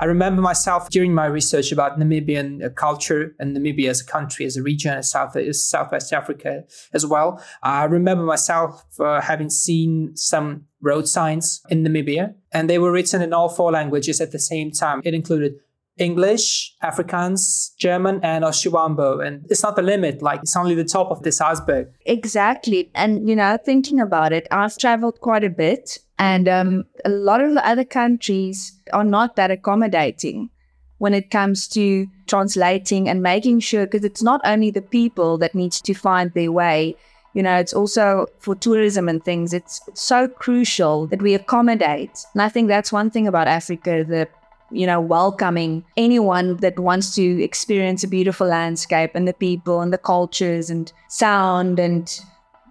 I 0.00 0.06
remember 0.06 0.42
myself 0.42 0.90
during 0.90 1.14
my 1.14 1.26
research 1.26 1.70
about 1.70 1.98
Namibian 1.98 2.64
uh, 2.64 2.70
culture 2.70 3.34
and 3.38 3.56
Namibia 3.56 3.90
as 3.90 4.00
a 4.00 4.04
country, 4.04 4.44
as 4.44 4.56
a 4.56 4.62
region, 4.62 4.92
as 4.92 5.10
South 5.10 5.36
as 5.36 5.66
Southwest 5.66 6.12
Africa 6.12 6.64
as 6.92 7.06
well. 7.06 7.42
I 7.62 7.84
remember 7.84 8.24
myself 8.24 8.84
uh, 8.98 9.20
having 9.20 9.50
seen 9.50 10.16
some 10.16 10.66
road 10.80 11.08
signs 11.08 11.62
in 11.70 11.84
Namibia, 11.84 12.34
and 12.52 12.68
they 12.68 12.78
were 12.78 12.92
written 12.92 13.22
in 13.22 13.32
all 13.32 13.48
four 13.48 13.70
languages 13.72 14.20
at 14.20 14.32
the 14.32 14.38
same 14.38 14.70
time. 14.70 15.00
It 15.04 15.14
included 15.14 15.54
English, 15.98 16.74
Afrikaans, 16.82 17.74
German, 17.78 18.20
and 18.22 18.44
Oshiwambo. 18.44 19.24
And 19.24 19.46
it's 19.48 19.62
not 19.62 19.76
the 19.76 19.82
limit, 19.82 20.22
like 20.22 20.40
it's 20.40 20.56
only 20.56 20.74
the 20.74 20.84
top 20.84 21.10
of 21.10 21.22
this 21.22 21.40
iceberg. 21.40 21.88
Exactly. 22.06 22.90
And, 22.94 23.28
you 23.28 23.36
know, 23.36 23.58
thinking 23.64 24.00
about 24.00 24.32
it, 24.32 24.48
I've 24.50 24.76
traveled 24.76 25.20
quite 25.20 25.44
a 25.44 25.50
bit, 25.50 25.98
and 26.18 26.48
um, 26.48 26.84
a 27.04 27.10
lot 27.10 27.40
of 27.40 27.54
the 27.54 27.66
other 27.66 27.84
countries 27.84 28.72
are 28.92 29.04
not 29.04 29.36
that 29.36 29.50
accommodating 29.50 30.50
when 30.98 31.14
it 31.14 31.30
comes 31.30 31.68
to 31.68 32.06
translating 32.26 33.08
and 33.08 33.22
making 33.22 33.60
sure, 33.60 33.86
because 33.86 34.04
it's 34.04 34.22
not 34.22 34.40
only 34.44 34.70
the 34.70 34.82
people 34.82 35.38
that 35.38 35.54
needs 35.54 35.80
to 35.80 35.94
find 35.94 36.32
their 36.32 36.52
way. 36.52 36.96
You 37.34 37.42
know, 37.42 37.56
it's 37.56 37.74
also 37.74 38.26
for 38.38 38.54
tourism 38.54 39.08
and 39.08 39.22
things. 39.24 39.52
It's, 39.52 39.80
it's 39.88 40.00
so 40.00 40.28
crucial 40.28 41.08
that 41.08 41.20
we 41.20 41.34
accommodate. 41.34 42.24
And 42.32 42.40
I 42.40 42.48
think 42.48 42.68
that's 42.68 42.92
one 42.92 43.10
thing 43.10 43.26
about 43.26 43.48
Africa, 43.48 44.04
the 44.04 44.28
you 44.74 44.86
know, 44.86 45.00
welcoming 45.00 45.84
anyone 45.96 46.56
that 46.56 46.78
wants 46.78 47.14
to 47.14 47.42
experience 47.42 48.02
a 48.02 48.08
beautiful 48.08 48.48
landscape 48.48 49.12
and 49.14 49.28
the 49.28 49.32
people 49.32 49.80
and 49.80 49.92
the 49.92 49.98
cultures 49.98 50.68
and 50.68 50.92
sound 51.08 51.78
and, 51.78 52.20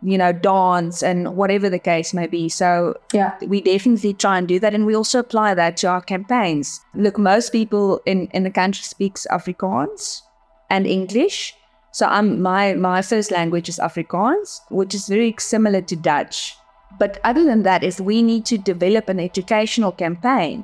you 0.01 0.17
know, 0.17 0.33
dance 0.33 1.01
and 1.01 1.38
whatever 1.38 1.69
the 1.69 1.79
case 1.79 2.13
may 2.13 2.27
be. 2.27 2.50
So, 2.50 3.00
yeah, 3.13 3.38
we 3.48 3.62
definitely 3.62 4.13
try 4.13 4.38
and 4.38 4.48
do 4.48 4.60
that. 4.60 4.74
And 4.74 4.86
we 4.86 4.95
also 4.95 5.19
apply 5.19 5.53
that 5.53 5.77
to 5.77 5.88
our 5.88 6.01
campaigns. 6.01 6.81
Look, 6.93 7.17
most 7.17 7.53
people 7.53 8.01
in, 8.05 8.27
in 8.27 8.43
the 8.43 8.51
country 8.51 8.83
speaks 8.83 9.25
Afrikaans 9.31 10.22
and 10.69 10.86
English. 10.86 11.55
So 11.91 12.07
I'm 12.07 12.41
my 12.41 12.74
my 12.74 13.01
first 13.01 13.31
language 13.31 13.69
is 13.69 13.79
Afrikaans, 13.79 14.62
which 14.69 14.93
is 14.93 15.07
very 15.07 15.33
similar 15.39 15.81
to 15.81 15.95
Dutch. 15.95 16.57
But 17.00 17.19
other 17.24 17.43
than 17.43 17.63
that, 17.63 17.83
is 17.83 18.01
we 18.01 18.22
need 18.22 18.45
to 18.48 18.57
develop 18.57 19.10
an 19.10 19.19
educational 19.19 19.91
campaign 19.91 20.63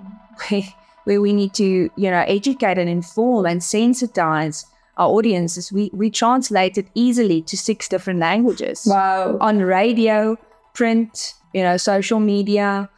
where 1.06 1.22
we 1.22 1.34
need 1.34 1.54
to, 1.56 1.90
you 1.96 2.12
know, 2.12 2.24
educate 2.28 2.78
and 2.78 2.90
inform 2.90 3.46
and 3.46 3.62
sensitize 3.62 4.66
our 4.98 5.10
audiences. 5.10 5.72
We 5.72 5.90
we 5.94 6.10
translate 6.10 6.78
it 6.78 6.88
easily 6.94 7.42
to 7.44 7.58
six 7.58 7.88
different 7.88 8.20
languages. 8.20 8.84
Wow. 8.86 9.38
On 9.40 9.60
radio, 9.60 10.38
print, 10.74 11.34
you 11.54 11.64
know, 11.64 11.78
social 11.78 12.20
media. 12.20 12.90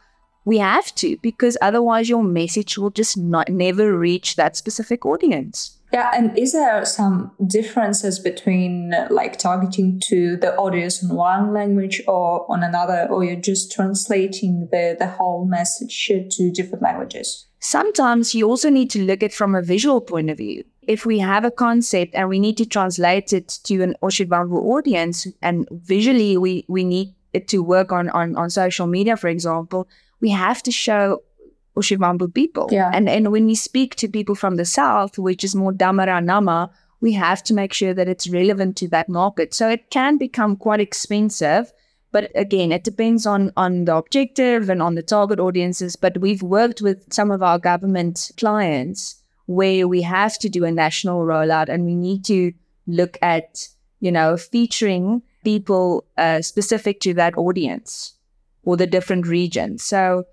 We 0.44 0.58
have 0.58 0.92
to 0.96 1.16
because 1.22 1.56
otherwise 1.62 2.08
your 2.08 2.24
message 2.24 2.76
will 2.76 2.90
just 2.90 3.16
not 3.16 3.48
never 3.48 3.96
reach 3.96 4.34
that 4.36 4.56
specific 4.56 5.06
audience. 5.06 5.78
Yeah, 5.92 6.10
and 6.14 6.36
is 6.38 6.52
there 6.52 6.84
some 6.86 7.32
differences 7.46 8.18
between 8.18 8.94
like 9.10 9.38
targeting 9.38 10.00
to 10.06 10.36
the 10.38 10.56
audience 10.56 11.02
in 11.02 11.10
one 11.10 11.52
language 11.52 12.02
or 12.08 12.50
on 12.50 12.62
another, 12.62 13.06
or 13.10 13.22
you're 13.24 13.36
just 13.36 13.70
translating 13.70 14.68
the, 14.72 14.96
the 14.98 15.06
whole 15.06 15.44
message 15.44 16.10
to 16.30 16.50
different 16.50 16.82
languages? 16.82 17.46
Sometimes 17.64 18.34
you 18.34 18.48
also 18.48 18.70
need 18.70 18.90
to 18.90 19.04
look 19.04 19.22
at 19.22 19.32
from 19.32 19.54
a 19.54 19.62
visual 19.62 20.00
point 20.00 20.30
of 20.30 20.38
view. 20.38 20.64
If 20.82 21.06
we 21.06 21.20
have 21.20 21.44
a 21.44 21.50
concept 21.52 22.12
and 22.12 22.28
we 22.28 22.40
need 22.40 22.56
to 22.56 22.66
translate 22.66 23.32
it 23.32 23.60
to 23.62 23.82
an 23.82 23.94
Oshiwambo 24.02 24.56
audience, 24.74 25.28
and 25.40 25.68
visually 25.70 26.36
we, 26.36 26.64
we 26.66 26.82
need 26.82 27.14
it 27.32 27.46
to 27.48 27.62
work 27.62 27.92
on, 27.92 28.10
on, 28.10 28.34
on 28.34 28.50
social 28.50 28.88
media, 28.88 29.16
for 29.16 29.28
example, 29.28 29.88
we 30.20 30.30
have 30.30 30.60
to 30.64 30.72
show 30.72 31.22
Oshiwambo 31.76 32.34
people. 32.34 32.68
Yeah. 32.72 32.90
And, 32.92 33.08
and 33.08 33.30
when 33.30 33.46
we 33.46 33.54
speak 33.54 33.94
to 33.96 34.08
people 34.08 34.34
from 34.34 34.56
the 34.56 34.64
South, 34.64 35.16
which 35.16 35.44
is 35.44 35.54
more 35.54 35.72
Damara 35.72 36.20
Nama, 36.22 36.68
we 37.00 37.12
have 37.12 37.44
to 37.44 37.54
make 37.54 37.72
sure 37.72 37.94
that 37.94 38.08
it's 38.08 38.28
relevant 38.28 38.76
to 38.78 38.88
that 38.88 39.08
market. 39.08 39.54
So 39.54 39.68
it 39.68 39.88
can 39.90 40.18
become 40.18 40.56
quite 40.56 40.80
expensive 40.80 41.72
but 42.12 42.30
again, 42.34 42.72
it 42.72 42.84
depends 42.84 43.26
on, 43.26 43.52
on 43.56 43.86
the 43.86 43.96
objective 43.96 44.68
and 44.68 44.82
on 44.82 44.94
the 44.94 45.02
target 45.02 45.40
audiences. 45.40 45.96
But 45.96 46.18
we've 46.18 46.42
worked 46.42 46.82
with 46.82 47.12
some 47.12 47.30
of 47.30 47.42
our 47.42 47.58
government 47.58 48.30
clients 48.36 49.16
where 49.46 49.88
we 49.88 50.02
have 50.02 50.38
to 50.40 50.48
do 50.48 50.64
a 50.64 50.70
national 50.70 51.22
rollout 51.22 51.68
and 51.68 51.84
we 51.84 51.96
need 51.96 52.24
to 52.26 52.52
look 52.86 53.16
at, 53.22 53.66
you 54.00 54.12
know, 54.12 54.36
featuring 54.36 55.22
people 55.42 56.04
uh, 56.18 56.42
specific 56.42 57.00
to 57.00 57.14
that 57.14 57.36
audience 57.36 58.14
or 58.64 58.76
the 58.76 58.86
different 58.86 59.26
regions. 59.26 59.82
So 59.82 60.24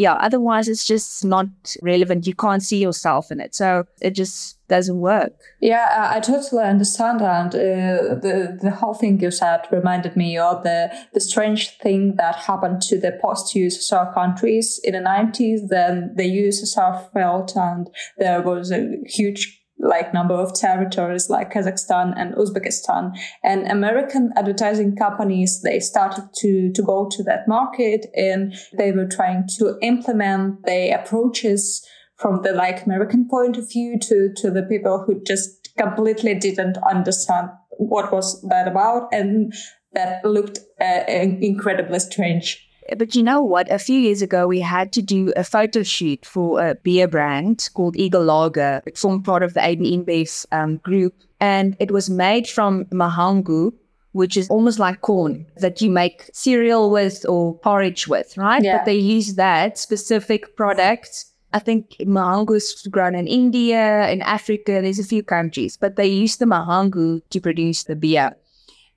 yeah, 0.00 0.14
otherwise 0.14 0.66
it's 0.66 0.86
just 0.86 1.26
not 1.26 1.46
relevant. 1.82 2.26
You 2.26 2.34
can't 2.34 2.62
see 2.62 2.78
yourself 2.78 3.30
in 3.30 3.38
it. 3.38 3.54
So 3.54 3.84
it 4.00 4.12
just 4.12 4.56
doesn't 4.66 4.98
work. 4.98 5.34
Yeah, 5.60 6.08
I 6.10 6.20
totally 6.20 6.62
understand. 6.62 7.20
And 7.20 7.54
uh, 7.54 8.14
the, 8.14 8.58
the 8.62 8.70
whole 8.70 8.94
thing 8.94 9.20
you 9.20 9.30
said 9.30 9.66
reminded 9.70 10.16
me 10.16 10.38
of 10.38 10.62
the, 10.62 10.90
the 11.12 11.20
strange 11.20 11.76
thing 11.82 12.16
that 12.16 12.36
happened 12.36 12.80
to 12.82 12.98
the 12.98 13.18
post 13.22 13.54
USSR 13.54 14.14
countries 14.14 14.80
in 14.82 14.94
the 14.94 15.00
90s. 15.00 15.68
Then 15.68 16.14
the 16.16 16.24
USSR 16.24 17.12
felt 17.12 17.54
and 17.54 17.90
there 18.16 18.40
was 18.40 18.72
a 18.72 18.96
huge 19.04 19.59
like 19.82 20.12
number 20.12 20.34
of 20.34 20.54
territories 20.54 21.30
like 21.30 21.52
Kazakhstan 21.52 22.12
and 22.16 22.34
Uzbekistan. 22.34 23.12
And 23.42 23.66
American 23.66 24.32
advertising 24.36 24.96
companies, 24.96 25.62
they 25.62 25.80
started 25.80 26.28
to, 26.36 26.72
to 26.72 26.82
go 26.82 27.08
to 27.10 27.22
that 27.24 27.48
market 27.48 28.06
and 28.14 28.54
they 28.76 28.92
were 28.92 29.08
trying 29.08 29.48
to 29.58 29.78
implement 29.82 30.64
the 30.64 30.90
approaches 30.90 31.86
from 32.16 32.42
the 32.42 32.52
like 32.52 32.84
American 32.84 33.28
point 33.28 33.56
of 33.56 33.70
view 33.70 33.98
to, 33.98 34.30
to 34.36 34.50
the 34.50 34.62
people 34.62 35.02
who 35.06 35.22
just 35.26 35.70
completely 35.78 36.34
didn't 36.34 36.76
understand 36.88 37.48
what 37.78 38.12
was 38.12 38.42
that 38.42 38.68
about. 38.68 39.08
And 39.12 39.54
that 39.92 40.24
looked 40.24 40.58
uh, 40.80 41.04
incredibly 41.08 41.98
strange. 41.98 42.69
But 42.96 43.14
you 43.14 43.22
know 43.22 43.42
what? 43.42 43.70
A 43.70 43.78
few 43.78 43.98
years 43.98 44.22
ago, 44.22 44.46
we 44.46 44.60
had 44.60 44.92
to 44.92 45.02
do 45.02 45.32
a 45.36 45.44
photo 45.44 45.82
shoot 45.82 46.24
for 46.24 46.60
a 46.60 46.74
beer 46.74 47.08
brand 47.08 47.68
called 47.74 47.96
Eagle 47.96 48.24
Lager. 48.24 48.82
It 48.86 48.98
formed 48.98 49.24
part 49.24 49.42
of 49.42 49.54
the 49.54 49.64
AB 49.64 49.96
InBev 49.96 50.46
um, 50.52 50.78
group. 50.78 51.14
And 51.40 51.76
it 51.80 51.90
was 51.90 52.10
made 52.10 52.48
from 52.48 52.84
mahangu, 52.86 53.72
which 54.12 54.36
is 54.36 54.48
almost 54.48 54.78
like 54.78 55.00
corn 55.00 55.46
that 55.56 55.80
you 55.80 55.90
make 55.90 56.28
cereal 56.32 56.90
with 56.90 57.24
or 57.28 57.56
porridge 57.58 58.08
with, 58.08 58.36
right? 58.36 58.62
Yeah. 58.62 58.78
But 58.78 58.86
they 58.86 58.96
use 58.96 59.34
that 59.34 59.78
specific 59.78 60.56
product. 60.56 61.26
I 61.52 61.58
think 61.58 61.96
mahangu 62.00 62.56
is 62.56 62.86
grown 62.90 63.14
in 63.14 63.26
India, 63.26 64.08
in 64.08 64.22
Africa, 64.22 64.80
there's 64.82 64.98
a 64.98 65.04
few 65.04 65.22
countries, 65.22 65.76
but 65.76 65.96
they 65.96 66.06
use 66.06 66.36
the 66.36 66.44
mahangu 66.44 67.22
to 67.30 67.40
produce 67.40 67.84
the 67.84 67.96
beer. 67.96 68.36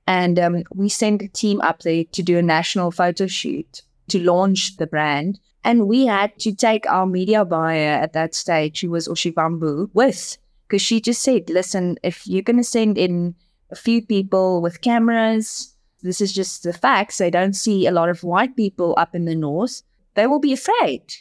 And 0.05 0.37
um, 0.37 0.63
we 0.73 0.89
sent 0.89 1.21
a 1.21 1.27
team 1.27 1.61
up 1.61 1.81
there 1.83 2.03
to 2.11 2.23
do 2.23 2.37
a 2.37 2.41
national 2.41 2.91
photo 2.91 3.27
shoot 3.27 3.83
to 4.09 4.19
launch 4.19 4.77
the 4.77 4.87
brand. 4.87 5.39
And 5.63 5.87
we 5.87 6.05
had 6.05 6.37
to 6.39 6.53
take 6.53 6.85
our 6.87 7.05
media 7.05 7.45
buyer 7.45 7.91
at 7.91 8.13
that 8.13 8.35
stage, 8.35 8.81
who 8.81 8.89
was 8.89 9.07
Oshiwambo, 9.07 9.89
with, 9.93 10.37
because 10.67 10.81
she 10.81 10.99
just 10.99 11.21
said, 11.21 11.49
listen, 11.49 11.97
if 12.03 12.27
you're 12.27 12.41
going 12.41 12.57
to 12.57 12.63
send 12.63 12.97
in 12.97 13.35
a 13.71 13.75
few 13.75 14.05
people 14.05 14.61
with 14.61 14.81
cameras, 14.81 15.73
this 16.01 16.19
is 16.19 16.33
just 16.33 16.63
the 16.63 16.73
facts. 16.73 17.17
They 17.17 17.29
don't 17.29 17.53
see 17.53 17.87
a 17.87 17.91
lot 17.91 18.09
of 18.09 18.23
white 18.23 18.57
people 18.57 18.93
up 18.97 19.15
in 19.15 19.23
the 19.23 19.35
north. 19.35 19.83
They 20.15 20.27
will 20.27 20.39
be 20.39 20.51
afraid. 20.51 21.13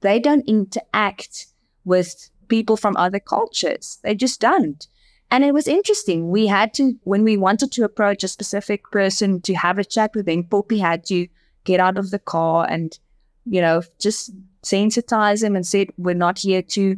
They 0.00 0.18
don't 0.18 0.48
interact 0.48 1.46
with 1.84 2.30
people 2.48 2.76
from 2.76 2.96
other 2.96 3.20
cultures. 3.20 4.00
They 4.02 4.16
just 4.16 4.40
don't. 4.40 4.86
And 5.34 5.42
it 5.42 5.52
was 5.52 5.66
interesting. 5.66 6.30
We 6.30 6.46
had 6.46 6.72
to, 6.74 6.94
when 7.02 7.24
we 7.24 7.36
wanted 7.36 7.72
to 7.72 7.82
approach 7.82 8.22
a 8.22 8.28
specific 8.28 8.88
person 8.92 9.40
to 9.40 9.54
have 9.54 9.80
a 9.80 9.84
chat 9.84 10.12
with 10.14 10.26
them, 10.26 10.44
Poppy 10.44 10.78
had 10.78 11.04
to 11.06 11.26
get 11.64 11.80
out 11.80 11.98
of 11.98 12.12
the 12.12 12.20
car 12.20 12.68
and, 12.70 12.96
you 13.44 13.60
know, 13.60 13.82
just 13.98 14.30
sensitize 14.62 15.42
him 15.42 15.56
and 15.56 15.66
said, 15.66 15.88
we're 15.98 16.14
not 16.14 16.38
here 16.38 16.62
to, 16.62 16.96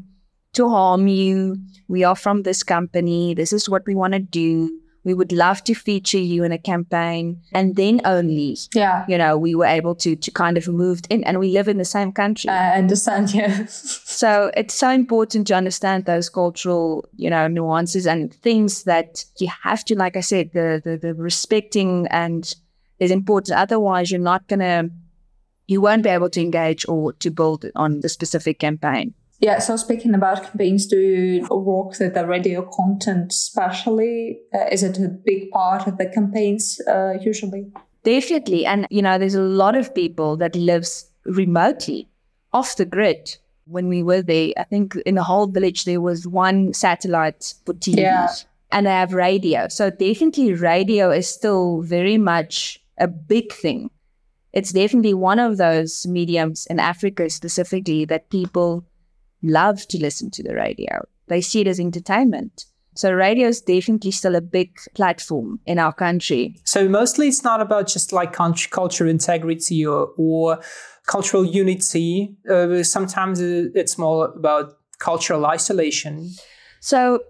to 0.52 0.68
harm 0.68 1.08
you. 1.08 1.56
We 1.88 2.04
are 2.04 2.14
from 2.14 2.42
this 2.42 2.62
company. 2.62 3.32
This 3.32 3.54
is 3.54 3.70
what 3.70 3.86
we 3.86 3.94
want 3.94 4.12
to 4.12 4.18
do. 4.18 4.82
We 5.06 5.14
would 5.14 5.30
love 5.30 5.62
to 5.64 5.74
feature 5.74 6.18
you 6.18 6.42
in 6.42 6.50
a 6.50 6.58
campaign. 6.58 7.40
And 7.52 7.76
then 7.76 8.00
only, 8.04 8.58
yeah, 8.74 9.04
you 9.08 9.16
know, 9.16 9.38
we 9.38 9.54
were 9.54 9.64
able 9.64 9.94
to 9.94 10.16
to 10.16 10.30
kind 10.32 10.58
of 10.58 10.66
moved 10.66 11.06
in 11.08 11.22
and 11.22 11.38
we 11.38 11.52
live 11.52 11.68
in 11.68 11.78
the 11.78 11.84
same 11.84 12.10
country. 12.10 12.50
I 12.50 12.76
understand, 12.76 13.32
yeah. 13.32 13.66
so 13.68 14.50
it's 14.56 14.74
so 14.74 14.90
important 14.90 15.46
to 15.46 15.54
understand 15.54 16.06
those 16.06 16.28
cultural, 16.28 17.08
you 17.14 17.30
know, 17.30 17.46
nuances 17.46 18.04
and 18.04 18.34
things 18.34 18.82
that 18.82 19.24
you 19.38 19.48
have 19.62 19.84
to, 19.84 19.94
like 19.94 20.16
I 20.16 20.22
said, 20.22 20.50
the 20.52 20.82
the, 20.84 20.96
the 20.96 21.14
respecting 21.14 22.08
and 22.10 22.52
is 22.98 23.12
important. 23.12 23.56
Otherwise 23.56 24.10
you're 24.10 24.20
not 24.32 24.48
gonna 24.48 24.90
you 25.68 25.80
won't 25.80 26.02
be 26.02 26.10
able 26.10 26.30
to 26.30 26.40
engage 26.40 26.84
or 26.88 27.12
to 27.12 27.30
build 27.30 27.64
on 27.76 28.00
the 28.00 28.08
specific 28.08 28.58
campaign. 28.58 29.14
Yeah, 29.38 29.58
so 29.58 29.76
speaking 29.76 30.14
about 30.14 30.44
campaigns, 30.44 30.86
do 30.86 30.98
you 30.98 31.46
work 31.50 31.98
with 31.98 32.14
the 32.14 32.26
radio 32.26 32.62
content 32.62 33.32
especially? 33.32 34.40
Uh, 34.54 34.66
is 34.72 34.82
it 34.82 34.98
a 34.98 35.08
big 35.08 35.50
part 35.50 35.86
of 35.86 35.98
the 35.98 36.06
campaigns 36.06 36.80
uh, 36.88 37.14
usually? 37.20 37.70
Definitely. 38.02 38.64
And, 38.64 38.86
you 38.90 39.02
know, 39.02 39.18
there's 39.18 39.34
a 39.34 39.42
lot 39.42 39.76
of 39.76 39.94
people 39.94 40.36
that 40.38 40.54
lives 40.54 41.10
remotely 41.24 42.08
off 42.52 42.76
the 42.76 42.86
grid 42.86 43.36
when 43.66 43.88
we 43.88 44.02
were 44.02 44.22
there, 44.22 44.52
I 44.56 44.64
think 44.64 44.96
in 45.04 45.16
the 45.16 45.24
whole 45.24 45.46
village 45.46 45.84
there 45.84 46.00
was 46.00 46.26
one 46.26 46.72
satellite 46.72 47.54
for 47.64 47.74
TV. 47.74 47.98
Yeah. 47.98 48.28
And 48.72 48.86
they 48.86 48.90
have 48.90 49.12
radio. 49.12 49.68
So 49.68 49.90
definitely 49.90 50.54
radio 50.54 51.10
is 51.10 51.28
still 51.28 51.82
very 51.82 52.18
much 52.18 52.82
a 52.98 53.08
big 53.08 53.52
thing. 53.52 53.90
It's 54.52 54.72
definitely 54.72 55.14
one 55.14 55.38
of 55.38 55.56
those 55.56 56.06
mediums 56.06 56.66
in 56.66 56.80
Africa 56.80 57.28
specifically 57.28 58.04
that 58.06 58.30
people 58.30 58.84
love 59.46 59.86
to 59.88 59.98
listen 59.98 60.30
to 60.32 60.42
the 60.42 60.54
radio. 60.54 61.06
They 61.28 61.40
see 61.40 61.62
it 61.62 61.66
as 61.66 61.80
entertainment. 61.80 62.66
So 62.94 63.12
radio 63.12 63.48
is 63.48 63.60
definitely 63.60 64.10
still 64.10 64.34
a 64.34 64.40
big 64.40 64.70
platform 64.94 65.60
in 65.66 65.78
our 65.78 65.92
country. 65.92 66.56
So 66.64 66.88
mostly 66.88 67.28
it's 67.28 67.44
not 67.44 67.60
about 67.60 67.88
just 67.88 68.12
like 68.12 68.32
country, 68.32 68.70
cultural 68.70 69.10
integrity 69.10 69.84
or, 69.84 70.08
or 70.16 70.60
cultural 71.06 71.44
unity. 71.44 72.34
Uh, 72.48 72.82
sometimes 72.82 73.40
it's 73.40 73.98
more 73.98 74.28
about 74.28 74.78
cultural 74.98 75.44
isolation. 75.44 76.30
So 76.80 77.20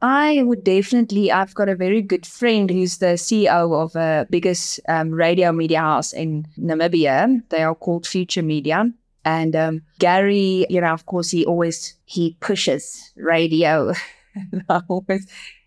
I 0.00 0.42
would 0.44 0.62
definitely. 0.62 1.32
I've 1.32 1.54
got 1.54 1.68
a 1.68 1.74
very 1.74 2.02
good 2.02 2.24
friend 2.24 2.70
who's 2.70 2.98
the 2.98 3.16
CEO 3.16 3.74
of 3.74 3.96
a 3.96 4.26
biggest 4.30 4.78
um, 4.88 5.10
radio 5.10 5.50
media 5.50 5.80
house 5.80 6.12
in 6.12 6.46
Namibia. 6.56 7.42
They 7.48 7.64
are 7.64 7.74
called 7.74 8.06
Future 8.06 8.42
Media. 8.42 8.92
And 9.28 9.54
um, 9.54 9.82
Gary, 9.98 10.64
you 10.70 10.80
know, 10.80 10.94
of 10.94 11.04
course, 11.04 11.30
he 11.30 11.44
always 11.44 11.94
he 12.06 12.38
pushes 12.40 13.12
radio. 13.14 13.92
and 14.34 14.64
I 14.70 14.80
always 14.88 15.26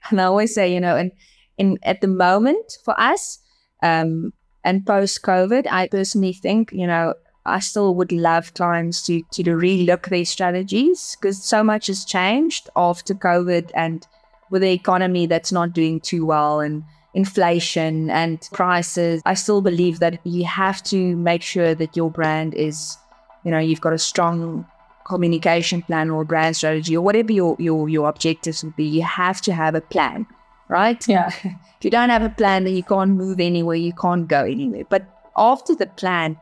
and 0.10 0.20
I 0.20 0.24
always 0.24 0.56
say, 0.56 0.74
you 0.74 0.80
know, 0.80 0.96
and 0.98 1.12
in 1.60 1.78
at 1.84 2.02
the 2.02 2.08
moment 2.08 2.80
for 2.84 3.00
us, 3.00 3.38
um, 3.84 4.34
and 4.64 4.84
post 4.84 5.22
COVID, 5.22 5.68
I 5.70 5.88
personally 5.90 6.34
think, 6.34 6.72
you 6.72 6.88
know, 6.88 7.14
I 7.46 7.60
still 7.60 7.94
would 7.94 8.12
love 8.12 8.56
clients 8.56 9.06
to 9.06 9.22
to 9.34 9.44
relook 9.44 10.10
their 10.10 10.26
strategies 10.26 11.16
because 11.22 11.44
so 11.44 11.64
much 11.64 11.86
has 11.86 12.04
changed 12.04 12.68
after 12.76 13.14
COVID 13.14 13.70
and 13.76 14.08
with 14.50 14.64
the 14.64 14.72
economy 14.72 15.28
that's 15.28 15.52
not 15.52 15.74
doing 15.74 16.00
too 16.00 16.26
well 16.26 16.62
and 16.62 16.84
inflation 17.14 18.10
and 18.10 18.48
prices. 18.54 19.22
I 19.26 19.36
still 19.36 19.62
believe 19.62 20.00
that 20.00 20.20
you 20.24 20.46
have 20.46 20.82
to 20.86 21.16
make 21.16 21.44
sure 21.44 21.76
that 21.76 21.96
your 21.96 22.10
brand 22.10 22.54
is, 22.54 22.98
you 23.44 23.52
know, 23.52 23.60
you've 23.60 23.82
got 23.82 23.94
a 23.94 23.98
strong 23.98 24.66
communication 25.06 25.82
plan 25.82 26.10
or 26.10 26.24
brand 26.24 26.56
strategy 26.56 26.96
or 26.96 27.02
whatever 27.02 27.32
your 27.32 27.56
your 27.60 27.90
your 27.90 28.08
objectives 28.08 28.64
would 28.64 28.76
be. 28.76 28.86
You 28.86 29.04
have 29.04 29.42
to 29.42 29.54
have 29.54 29.76
a 29.76 29.82
plan, 29.82 30.28
right? 30.70 31.06
Yeah. 31.08 31.28
if 31.44 31.84
you 31.84 31.90
don't 31.90 32.10
have 32.10 32.24
a 32.24 32.30
plan, 32.30 32.64
then 32.64 32.76
you 32.76 32.84
can't 32.84 33.12
move 33.12 33.40
anywhere. 33.40 33.76
You 33.76 33.94
can't 33.94 34.28
go 34.28 34.44
anywhere. 34.44 34.84
But 34.90 35.06
after 35.36 35.76
the 35.76 35.88
plan, 35.88 36.38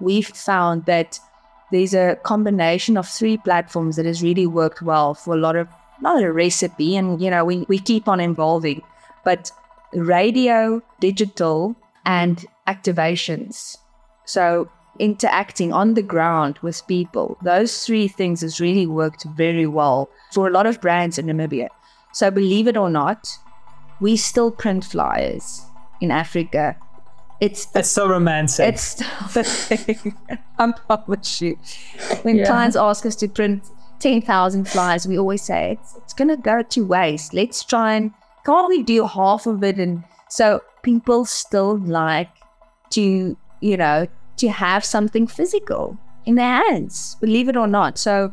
we've 0.00 0.28
found 0.28 0.86
that 0.86 1.18
there's 1.70 1.94
a 1.94 2.16
combination 2.22 2.96
of 2.96 3.08
three 3.08 3.36
platforms 3.36 3.96
that 3.96 4.06
has 4.06 4.22
really 4.22 4.46
worked 4.46 4.82
well 4.82 5.14
for 5.14 5.34
a 5.34 5.38
lot 5.38 5.56
of 5.56 5.68
not 6.00 6.22
a 6.22 6.32
recipe 6.32 6.96
and 6.96 7.20
you 7.20 7.30
know 7.30 7.44
we, 7.44 7.64
we 7.68 7.78
keep 7.78 8.08
on 8.08 8.20
evolving 8.20 8.82
but 9.24 9.50
radio 9.92 10.82
digital 10.98 11.76
and 12.04 12.46
activations 12.66 13.76
so 14.24 14.68
interacting 15.00 15.72
on 15.72 15.94
the 15.94 16.02
ground 16.02 16.58
with 16.62 16.86
people 16.86 17.38
those 17.42 17.84
three 17.86 18.06
things 18.06 18.42
has 18.42 18.60
really 18.60 18.86
worked 18.86 19.24
very 19.36 19.66
well 19.66 20.08
for 20.32 20.46
a 20.46 20.50
lot 20.50 20.66
of 20.66 20.80
brands 20.80 21.18
in 21.18 21.26
namibia 21.26 21.68
so 22.12 22.30
believe 22.30 22.68
it 22.68 22.76
or 22.76 22.90
not 22.90 23.28
we 24.00 24.16
still 24.16 24.50
print 24.50 24.84
flyers 24.84 25.62
in 26.00 26.10
africa 26.10 26.76
it's 27.40 27.68
it's 27.74 27.90
so 27.90 28.06
romantic. 28.06 28.68
It's 28.68 28.82
still 28.82 29.28
the 29.32 29.44
thing. 29.44 30.14
I 30.58 30.72
promise 30.72 31.40
you. 31.40 31.58
When 32.20 32.36
yeah. 32.36 32.44
clients 32.44 32.76
ask 32.76 33.06
us 33.06 33.16
to 33.16 33.28
print 33.28 33.64
10,000 34.00 34.68
flyers, 34.68 35.08
we 35.08 35.18
always 35.18 35.40
say 35.42 35.72
it's, 35.72 35.96
it's 35.96 36.12
going 36.12 36.28
to 36.28 36.36
go 36.36 36.62
to 36.62 36.84
waste. 36.84 37.32
Let's 37.32 37.64
try 37.64 37.94
and 37.94 38.12
can't 38.44 38.68
we 38.68 38.82
do 38.82 39.06
half 39.06 39.46
of 39.46 39.62
it? 39.64 39.78
And 39.78 40.04
so 40.28 40.60
people 40.82 41.24
still 41.24 41.78
like 41.78 42.30
to, 42.90 43.36
you 43.60 43.76
know, 43.76 44.06
to 44.40 44.48
have 44.48 44.84
something 44.84 45.26
physical 45.26 45.96
in 46.26 46.34
their 46.34 46.62
hands, 46.64 47.16
believe 47.20 47.48
it 47.48 47.56
or 47.56 47.66
not. 47.66 47.98
So 47.98 48.32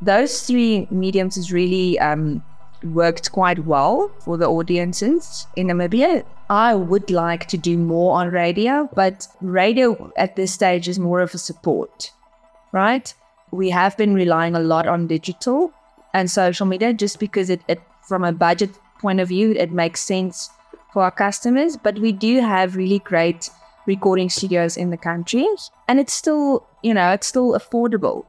those 0.00 0.42
three 0.46 0.88
mediums 0.90 1.36
has 1.36 1.52
really 1.52 1.98
um, 1.98 2.42
worked 2.82 3.32
quite 3.32 3.60
well 3.64 4.10
for 4.20 4.36
the 4.36 4.46
audiences 4.46 5.46
in 5.56 5.68
Namibia. 5.68 6.24
I 6.50 6.74
would 6.74 7.10
like 7.10 7.46
to 7.48 7.56
do 7.56 7.78
more 7.78 8.16
on 8.18 8.30
radio, 8.30 8.88
but 8.94 9.26
radio 9.40 10.12
at 10.16 10.36
this 10.36 10.52
stage 10.52 10.88
is 10.88 10.98
more 10.98 11.20
of 11.20 11.34
a 11.34 11.38
support, 11.38 12.10
right? 12.72 13.14
We 13.50 13.70
have 13.70 13.96
been 13.96 14.14
relying 14.14 14.54
a 14.54 14.60
lot 14.60 14.86
on 14.86 15.06
digital 15.06 15.72
and 16.12 16.30
social 16.30 16.66
media 16.66 16.92
just 16.92 17.18
because 17.18 17.48
it, 17.50 17.62
it 17.68 17.80
from 18.02 18.24
a 18.24 18.32
budget 18.32 18.70
point 19.00 19.20
of 19.20 19.28
view, 19.28 19.52
it 19.52 19.72
makes 19.72 20.00
sense 20.00 20.50
for 20.92 21.02
our 21.02 21.10
customers. 21.10 21.76
But 21.76 21.98
we 21.98 22.12
do 22.12 22.40
have 22.40 22.76
really 22.76 22.98
great 22.98 23.50
recording 23.86 24.30
studios 24.30 24.76
in 24.76 24.90
the 24.90 24.96
country 24.96 25.46
and 25.88 25.98
it's 25.98 26.12
still, 26.12 26.66
you 26.82 26.94
know, 26.94 27.10
it's 27.12 27.26
still 27.26 27.52
affordable. 27.52 28.24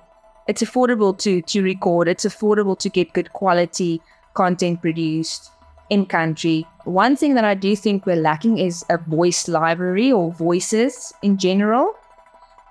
It's 0.48 0.62
affordable 0.62 1.18
to 1.20 1.42
to 1.42 1.64
record. 1.64 2.08
It's 2.08 2.26
affordable 2.26 2.78
to 2.80 2.90
get 2.90 3.14
good 3.14 3.32
quality 3.34 4.02
content 4.34 4.82
produced 4.82 5.50
in 5.90 6.06
country. 6.06 6.66
One 6.86 7.16
thing 7.16 7.36
that 7.36 7.46
I 7.46 7.54
do 7.54 7.76
think 7.76 8.06
we're 8.06 8.16
lacking 8.16 8.58
is 8.58 8.84
a 8.90 8.98
voice 8.98 9.48
library 9.48 10.12
or 10.12 10.32
voices 10.32 11.14
in 11.22 11.38
general, 11.38 11.94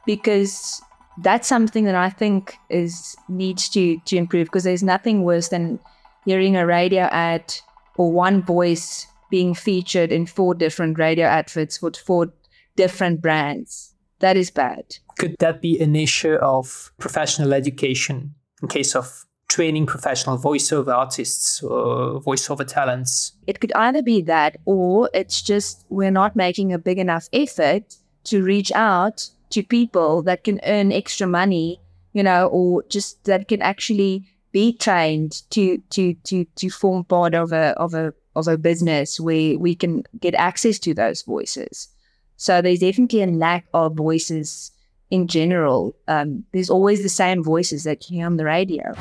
because 0.05 0.83
that's 1.23 1.49
something 1.49 1.85
that 1.85 1.95
I 1.95 2.11
think 2.11 2.57
is 2.69 3.17
needs 3.29 3.69
to 3.71 3.99
to 3.99 4.17
improve. 4.17 4.49
Because 4.49 4.65
there's 4.65 4.83
nothing 4.83 5.23
worse 5.23 5.49
than 5.49 5.79
hearing 6.25 6.57
a 6.57 6.67
radio 6.67 7.03
ad 7.05 7.55
or 7.97 8.13
one 8.13 8.43
voice 8.43 9.07
being 9.31 9.55
featured 9.55 10.13
in 10.13 10.27
four 10.27 10.55
different 10.55 10.99
radio 10.99 11.27
adverts 11.27 11.79
for 11.79 11.91
four 11.93 12.33
different 12.77 13.21
brands. 13.21 13.95
That 14.21 14.37
is 14.37 14.51
bad. 14.51 14.97
Could 15.19 15.37
that 15.41 15.61
be 15.61 15.81
an 15.81 15.97
issue 15.97 16.35
of 16.35 16.93
professional 16.99 17.53
education 17.53 18.35
in 18.63 18.69
case 18.69 18.95
of 18.95 19.27
training 19.49 19.85
professional 19.85 20.39
voiceover 20.39 20.95
artists 20.95 21.63
or 21.63 22.21
voiceover 22.23 22.67
talents? 22.67 23.33
It 23.47 23.61
could 23.61 23.73
either 23.75 24.03
be 24.03 24.23
that 24.23 24.57
or 24.65 25.11
it's 25.13 25.43
just 25.43 25.85
we're 25.91 26.11
not 26.11 26.37
making 26.37 26.73
a 26.73 26.79
big 26.79 26.99
enough 26.99 27.29
effort 27.33 27.97
to 28.25 28.43
reach 28.43 28.73
out 28.73 29.29
to 29.51 29.63
people 29.63 30.23
that 30.23 30.45
can 30.45 30.61
earn 30.65 30.93
extra 30.93 31.27
money, 31.27 31.81
you 32.13 32.23
know, 32.23 32.47
or 32.47 32.83
just 32.89 33.25
that 33.25 33.49
can 33.49 33.61
actually 33.61 34.25
be 34.53 34.73
trained 34.73 35.43
to 35.51 35.79
to 35.91 36.15
to 36.25 36.45
to 36.57 36.71
form 36.71 37.05
part 37.05 37.35
of 37.35 37.53
a 37.53 37.75
of 37.77 37.95
a 37.95 38.15
of 38.35 38.49
a 38.49 38.57
business 38.57 39.21
where 39.21 39.59
we 39.59 39.75
can 39.75 40.05
get 40.21 40.35
access 40.35 40.79
to 40.79 40.95
those 40.95 41.23
voices. 41.23 41.89
So 42.37 42.61
there's 42.63 42.81
definitely 42.81 43.23
a 43.23 43.27
lack 43.27 43.67
of 43.73 43.95
voices 43.95 44.73
in 45.11 45.29
general. 45.29 45.95
Um, 46.09 46.45
there's 46.53 46.71
always 46.71 47.03
the 47.03 47.09
same 47.09 47.45
voices 47.45 47.85
that 47.85 48.11
you 48.11 48.19
hear 48.19 48.27
on 48.27 48.37
the 48.37 48.45
radio. 48.45 48.95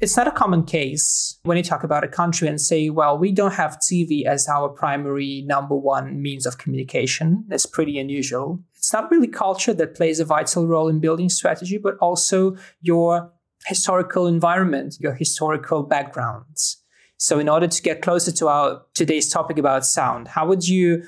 It's 0.00 0.16
not 0.16 0.26
a 0.26 0.30
common 0.30 0.64
case 0.64 1.38
when 1.42 1.58
you 1.58 1.62
talk 1.62 1.84
about 1.84 2.04
a 2.04 2.08
country 2.08 2.48
and 2.48 2.58
say, 2.58 2.88
well, 2.88 3.18
we 3.18 3.32
don't 3.32 3.52
have 3.52 3.78
TV 3.78 4.24
as 4.24 4.48
our 4.48 4.70
primary 4.70 5.44
number 5.46 5.76
one 5.76 6.22
means 6.22 6.46
of 6.46 6.56
communication. 6.56 7.44
That's 7.48 7.66
pretty 7.66 7.98
unusual. 7.98 8.60
It's 8.76 8.94
not 8.94 9.10
really 9.10 9.28
culture 9.28 9.74
that 9.74 9.94
plays 9.94 10.18
a 10.18 10.24
vital 10.24 10.66
role 10.66 10.88
in 10.88 11.00
building 11.00 11.28
strategy, 11.28 11.76
but 11.76 11.98
also 11.98 12.56
your 12.80 13.30
historical 13.66 14.26
environment, 14.26 14.96
your 15.00 15.12
historical 15.12 15.82
backgrounds. 15.82 16.79
So, 17.20 17.38
in 17.38 17.50
order 17.50 17.68
to 17.68 17.82
get 17.82 18.00
closer 18.00 18.32
to 18.32 18.48
our 18.48 18.82
today's 18.94 19.28
topic 19.28 19.58
about 19.58 19.84
sound, 19.84 20.26
how 20.26 20.46
would 20.48 20.66
you 20.66 21.04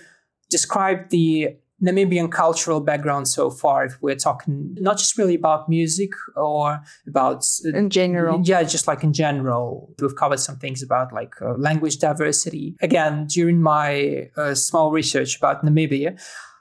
describe 0.51 1.09
the 1.09 1.57
Namibian 1.83 2.31
cultural 2.31 2.81
background 2.81 3.29
so 3.29 3.51
far, 3.51 3.87
if 3.87 3.97
we're 4.03 4.15
talking 4.15 4.77
not 4.79 4.99
just 4.99 5.17
really 5.17 5.35
about 5.35 5.71
music 5.71 6.11
or 6.37 6.81
about 7.09 7.47
uh, 7.65 7.77
in 7.77 7.89
general, 7.89 8.43
yeah, 8.45 8.63
just 8.63 8.87
like 8.87 9.03
in 9.03 9.15
general, 9.15 9.93
we've 10.01 10.15
covered 10.15 10.39
some 10.39 10.57
things 10.59 10.83
about 10.83 11.15
like 11.15 11.33
uh, 11.41 11.55
language 11.55 11.97
diversity. 11.97 12.77
Again, 12.83 13.27
during 13.27 13.63
my 13.63 14.29
uh, 14.37 14.55
small 14.55 14.93
research 14.93 15.39
about 15.39 15.65
Namibia, 15.65 16.21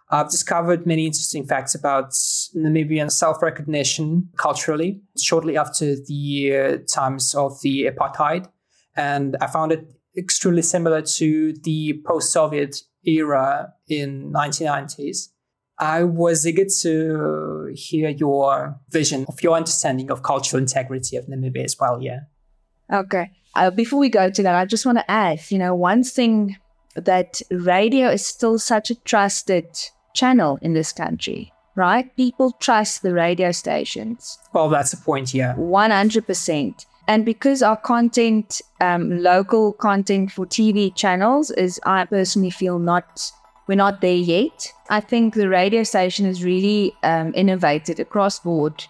I've 0.09 0.31
discovered 0.31 0.87
many 0.87 1.05
interesting 1.05 1.45
facts 1.45 1.75
about 1.75 2.11
Namibian 2.55 3.11
self 3.11 3.43
recognition 3.43 4.29
culturally 4.37 5.01
shortly 5.19 5.57
after 5.57 5.95
the 6.07 6.55
uh, 6.55 6.77
times 6.87 7.35
of 7.35 7.61
the 7.61 7.91
apartheid. 7.91 8.47
And 8.95 9.37
I 9.41 9.47
found 9.47 9.71
it 9.71 9.91
extremely 10.17 10.61
similar 10.61 11.01
to 11.01 11.53
the 11.63 12.01
post 12.05 12.31
Soviet 12.31 12.81
era 13.03 13.73
in 13.87 14.31
1990s. 14.31 15.29
I 15.79 16.03
was 16.03 16.45
eager 16.45 16.65
to 16.81 17.71
hear 17.73 18.09
your 18.09 18.79
vision 18.89 19.25
of 19.27 19.41
your 19.41 19.55
understanding 19.55 20.11
of 20.11 20.21
cultural 20.21 20.61
integrity 20.61 21.17
of 21.17 21.25
Namibia 21.25 21.63
as 21.63 21.75
well. 21.79 21.99
Yeah. 22.01 22.19
Okay. 22.91 23.31
Uh, 23.55 23.71
before 23.71 23.99
we 23.99 24.09
go 24.09 24.29
to 24.29 24.43
that, 24.43 24.53
I 24.55 24.65
just 24.65 24.85
want 24.85 24.99
to 24.99 25.09
add, 25.09 25.39
you 25.49 25.57
know, 25.57 25.73
one 25.73 26.03
thing 26.03 26.57
that 26.95 27.41
radio 27.49 28.09
is 28.09 28.25
still 28.25 28.59
such 28.59 28.91
a 28.91 28.95
trusted 28.95 29.65
channel 30.13 30.59
in 30.61 30.73
this 30.73 30.91
country. 30.91 31.51
right? 31.75 32.15
People 32.17 32.51
trust 32.59 33.01
the 33.01 33.13
radio 33.13 33.51
stations. 33.51 34.37
Well, 34.53 34.69
that's 34.69 34.91
the 34.91 34.97
point, 34.97 35.33
yeah. 35.33 35.55
100%. 35.55 36.85
And 37.07 37.25
because 37.25 37.61
our 37.61 37.77
content, 37.77 38.61
um, 38.79 39.21
local 39.21 39.73
content 39.73 40.31
for 40.31 40.45
TV 40.45 40.93
channels, 40.95 41.51
is 41.51 41.79
I 41.85 42.05
personally 42.05 42.51
feel 42.51 42.79
not 42.79 43.31
we're 43.67 43.75
not 43.75 44.01
there 44.01 44.13
yet. 44.13 44.73
I 44.89 44.99
think 44.99 45.33
the 45.33 45.47
radio 45.47 45.83
station 45.83 46.25
has 46.25 46.43
really 46.43 46.93
um, 47.03 47.31
innovated 47.33 47.99
across 47.99 48.39
board 48.39 48.83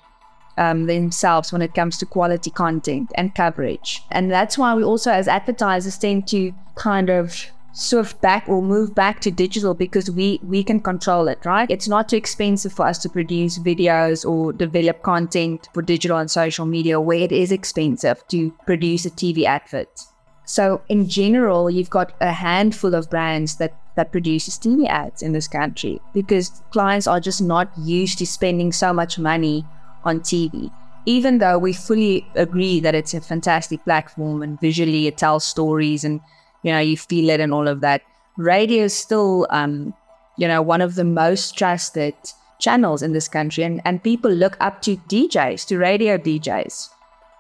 um, 0.57 0.87
themselves 0.87 1.51
when 1.51 1.61
it 1.61 1.73
comes 1.73 1.97
to 1.99 2.05
quality 2.05 2.49
content 2.49 3.11
and 3.15 3.35
coverage. 3.35 4.01
And 4.11 4.31
that's 4.31 4.57
why 4.57 4.73
we 4.73 4.83
also, 4.83 5.11
as 5.11 5.27
advertisers, 5.27 5.97
tend 5.97 6.27
to 6.29 6.53
kind 6.75 7.09
of 7.09 7.45
swift 7.73 8.21
back 8.21 8.47
or 8.49 8.61
move 8.61 8.93
back 8.93 9.21
to 9.21 9.31
digital 9.31 9.73
because 9.73 10.11
we 10.11 10.39
we 10.43 10.63
can 10.63 10.79
control 10.79 11.27
it 11.27 11.45
right? 11.45 11.69
It's 11.69 11.87
not 11.87 12.09
too 12.09 12.17
expensive 12.17 12.73
for 12.73 12.85
us 12.85 12.97
to 12.99 13.09
produce 13.09 13.59
videos 13.59 14.29
or 14.29 14.53
develop 14.53 15.03
content 15.03 15.69
for 15.73 15.81
digital 15.81 16.17
and 16.17 16.29
social 16.29 16.65
media 16.65 16.99
where 16.99 17.19
it 17.19 17.31
is 17.31 17.51
expensive 17.51 18.27
to 18.27 18.51
produce 18.65 19.05
a 19.05 19.09
tv 19.09 19.45
advert. 19.45 20.01
So 20.45 20.81
in 20.89 21.07
general 21.07 21.69
you've 21.69 21.89
got 21.89 22.13
a 22.19 22.31
handful 22.31 22.93
of 22.93 23.09
brands 23.09 23.55
that 23.57 23.75
that 23.95 24.11
produces 24.11 24.57
tv 24.57 24.87
ads 24.87 25.21
in 25.21 25.31
this 25.31 25.47
country 25.47 25.99
because 26.13 26.61
clients 26.71 27.07
are 27.07 27.19
just 27.19 27.41
not 27.41 27.71
used 27.77 28.17
to 28.19 28.25
spending 28.25 28.71
so 28.71 28.93
much 28.93 29.19
money 29.19 29.65
on 30.03 30.19
tv 30.19 30.71
even 31.05 31.39
though 31.39 31.57
we 31.57 31.73
fully 31.73 32.25
agree 32.35 32.79
that 32.79 32.95
it's 32.95 33.13
a 33.13 33.21
fantastic 33.21 33.83
platform 33.83 34.41
and 34.41 34.59
visually 34.61 35.07
it 35.07 35.17
tells 35.17 35.43
stories 35.43 36.03
and 36.03 36.21
you 36.63 36.71
know, 36.71 36.79
you 36.79 36.97
feel 36.97 37.29
it 37.29 37.39
and 37.39 37.53
all 37.53 37.67
of 37.67 37.81
that. 37.81 38.01
Radio 38.37 38.85
is 38.85 38.93
still, 38.93 39.47
um, 39.49 39.93
you 40.37 40.47
know, 40.47 40.61
one 40.61 40.81
of 40.81 40.95
the 40.95 41.03
most 41.03 41.57
trusted 41.57 42.15
channels 42.59 43.01
in 43.01 43.13
this 43.13 43.27
country, 43.27 43.63
and, 43.63 43.81
and 43.85 44.03
people 44.03 44.31
look 44.31 44.55
up 44.59 44.81
to 44.83 44.97
DJs, 44.97 45.67
to 45.67 45.77
radio 45.77 46.17
DJs. 46.17 46.89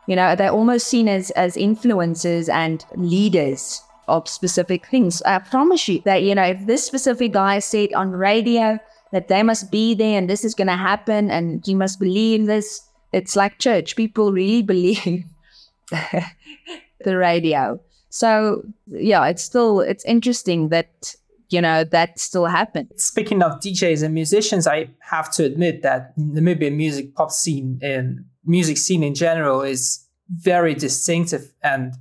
You 0.07 0.15
know, 0.15 0.35
they're 0.35 0.51
almost 0.51 0.87
seen 0.87 1.07
as, 1.07 1.31
as 1.31 1.55
influencers 1.55 2.49
and 2.49 2.83
leaders 2.95 3.81
of 4.07 4.27
specific 4.27 4.87
things. 4.87 5.21
I 5.21 5.39
promise 5.39 5.87
you 5.87 6.01
that, 6.05 6.23
you 6.23 6.35
know, 6.35 6.43
if 6.43 6.65
this 6.65 6.85
specific 6.85 7.31
guy 7.31 7.59
said 7.59 7.93
on 7.93 8.11
radio 8.11 8.79
that 9.11 9.27
they 9.27 9.43
must 9.43 9.71
be 9.71 9.93
there 9.93 10.17
and 10.17 10.29
this 10.29 10.43
is 10.43 10.55
going 10.55 10.67
to 10.67 10.75
happen 10.75 11.29
and 11.29 11.65
you 11.67 11.75
must 11.75 11.99
believe 11.99 12.45
this, 12.45 12.81
it's 13.13 13.35
like 13.35 13.59
church. 13.59 13.95
People 13.95 14.31
really 14.31 14.61
believe 14.73 15.25
the 15.91 17.17
radio. 17.17 17.79
So 18.11 18.63
yeah, 18.87 19.25
it's 19.27 19.41
still 19.41 19.79
it's 19.79 20.05
interesting 20.05 20.69
that 20.69 21.15
you 21.49 21.61
know 21.61 21.83
that 21.85 22.19
still 22.19 22.45
happened. 22.45 22.89
Speaking 22.97 23.41
of 23.41 23.59
DJs 23.59 24.03
and 24.03 24.13
musicians, 24.13 24.67
I 24.67 24.89
have 24.99 25.31
to 25.33 25.45
admit 25.45 25.81
that 25.81 26.13
the 26.17 26.41
Namibian 26.41 26.75
music 26.75 27.15
pop 27.15 27.31
scene 27.31 27.79
and 27.81 28.25
music 28.45 28.77
scene 28.77 29.01
in 29.03 29.15
general 29.15 29.61
is 29.61 30.05
very 30.29 30.73
distinctive 30.75 31.51
and 31.63 31.93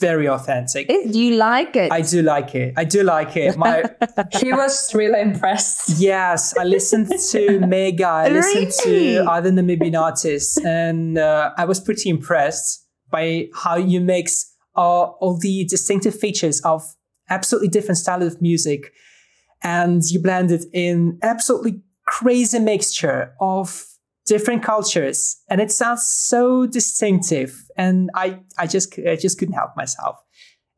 very 0.00 0.28
authentic. 0.28 0.86
do 0.86 1.18
you 1.18 1.36
like 1.36 1.74
it? 1.74 1.90
I 1.90 2.02
do 2.02 2.22
like 2.22 2.54
it. 2.54 2.72
I 2.76 2.84
do 2.84 3.02
like 3.02 3.36
it. 3.36 3.56
My 3.56 3.82
he 4.40 4.52
was 4.52 4.94
really 4.94 5.20
impressed. 5.20 5.98
Yes, 6.00 6.56
I 6.56 6.64
listened 6.64 7.08
to 7.32 7.58
Mega. 7.66 8.06
I 8.06 8.28
listened 8.28 8.72
Really? 8.86 9.14
to 9.14 9.30
other 9.30 9.50
Namibian 9.50 9.98
artists, 10.00 10.56
and 10.64 11.18
uh, 11.18 11.50
I 11.56 11.64
was 11.64 11.80
pretty 11.80 12.10
impressed 12.10 12.86
by 13.10 13.48
how 13.54 13.76
you 13.76 14.00
mix 14.00 14.54
all, 14.78 15.18
all 15.20 15.36
the 15.36 15.64
distinctive 15.64 16.18
features 16.18 16.60
of 16.62 16.94
absolutely 17.28 17.68
different 17.68 17.98
styles 17.98 18.34
of 18.34 18.40
music, 18.40 18.92
and 19.62 20.02
you 20.08 20.22
blend 20.22 20.50
it 20.50 20.64
in 20.72 21.18
absolutely 21.22 21.82
crazy 22.06 22.58
mixture 22.58 23.34
of 23.40 23.84
different 24.24 24.62
cultures, 24.62 25.36
and 25.48 25.60
it 25.60 25.72
sounds 25.72 26.08
so 26.08 26.66
distinctive. 26.66 27.64
And 27.76 28.10
I, 28.14 28.40
I 28.56 28.66
just, 28.66 28.98
I 28.98 29.16
just 29.16 29.38
couldn't 29.38 29.54
help 29.54 29.70
myself. 29.76 30.16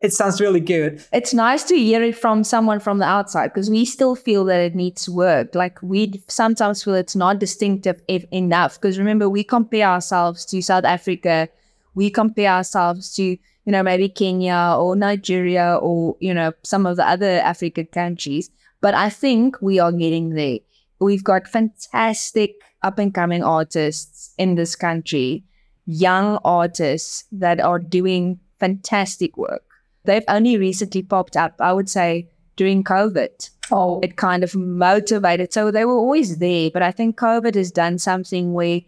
It 0.01 0.15
sounds 0.15 0.41
really 0.41 0.61
good. 0.61 1.05
it's 1.13 1.35
nice 1.35 1.63
to 1.65 1.77
hear 1.77 2.03
it 2.03 2.17
from 2.17 2.43
someone 2.43 2.81
from 2.81 3.01
the 3.01 3.05
outside 3.05 3.49
because 3.49 3.69
we 3.69 3.85
still 3.85 4.17
feel 4.17 4.47
that 4.47 4.61
it 4.61 4.75
needs 4.75 5.11
work. 5.11 5.55
Like 5.55 5.79
we 5.83 6.23
sometimes 6.27 6.83
feel 6.83 6.95
it's 6.95 7.15
not 7.15 7.39
distinctive 7.39 8.01
enough. 8.09 8.81
Because 8.81 8.99
remember, 8.99 9.29
we 9.29 9.45
compare 9.45 9.87
ourselves 9.87 10.47
to 10.47 10.63
South 10.63 10.85
Africa, 10.85 11.51
we 11.95 12.09
compare 12.09 12.51
ourselves 12.51 13.15
to 13.17 13.37
you 13.71 13.77
know 13.77 13.85
maybe 13.85 14.09
Kenya 14.09 14.75
or 14.77 14.97
Nigeria 14.97 15.79
or 15.81 16.17
you 16.19 16.35
know 16.35 16.53
some 16.65 16.87
of 16.87 16.97
the 16.97 17.09
other 17.09 17.39
African 17.39 17.87
countries. 17.87 18.51
But 18.81 18.95
I 18.95 19.11
think 19.11 19.63
we 19.63 19.79
are 19.79 19.93
getting 19.93 20.31
there. 20.31 20.59
We've 20.99 21.23
got 21.23 21.47
fantastic 21.47 22.55
up 22.83 22.99
and 22.99 23.15
coming 23.15 23.45
artists 23.45 24.35
in 24.39 24.57
this 24.57 24.75
country, 24.75 25.45
young 25.87 26.41
artists 26.45 27.27
that 27.31 27.61
are 27.61 27.79
doing 27.79 28.41
fantastic 28.59 29.37
work. 29.37 29.63
They've 30.05 30.25
only 30.27 30.57
recently 30.57 31.05
popped 31.05 31.37
up, 31.37 31.55
I 31.61 31.73
would 31.73 31.89
say, 31.89 32.29
during 32.57 32.83
COVID. 32.83 33.51
Oh, 33.71 34.01
It 34.01 34.17
kind 34.17 34.43
of 34.43 34.57
motivated. 34.57 35.53
So 35.53 35.71
they 35.71 35.85
were 35.85 36.01
always 36.07 36.39
there, 36.39 36.71
but 36.73 36.83
I 36.83 36.91
think 36.91 37.17
COVID 37.17 37.55
has 37.55 37.71
done 37.71 37.99
something 37.99 38.53
where 38.53 38.81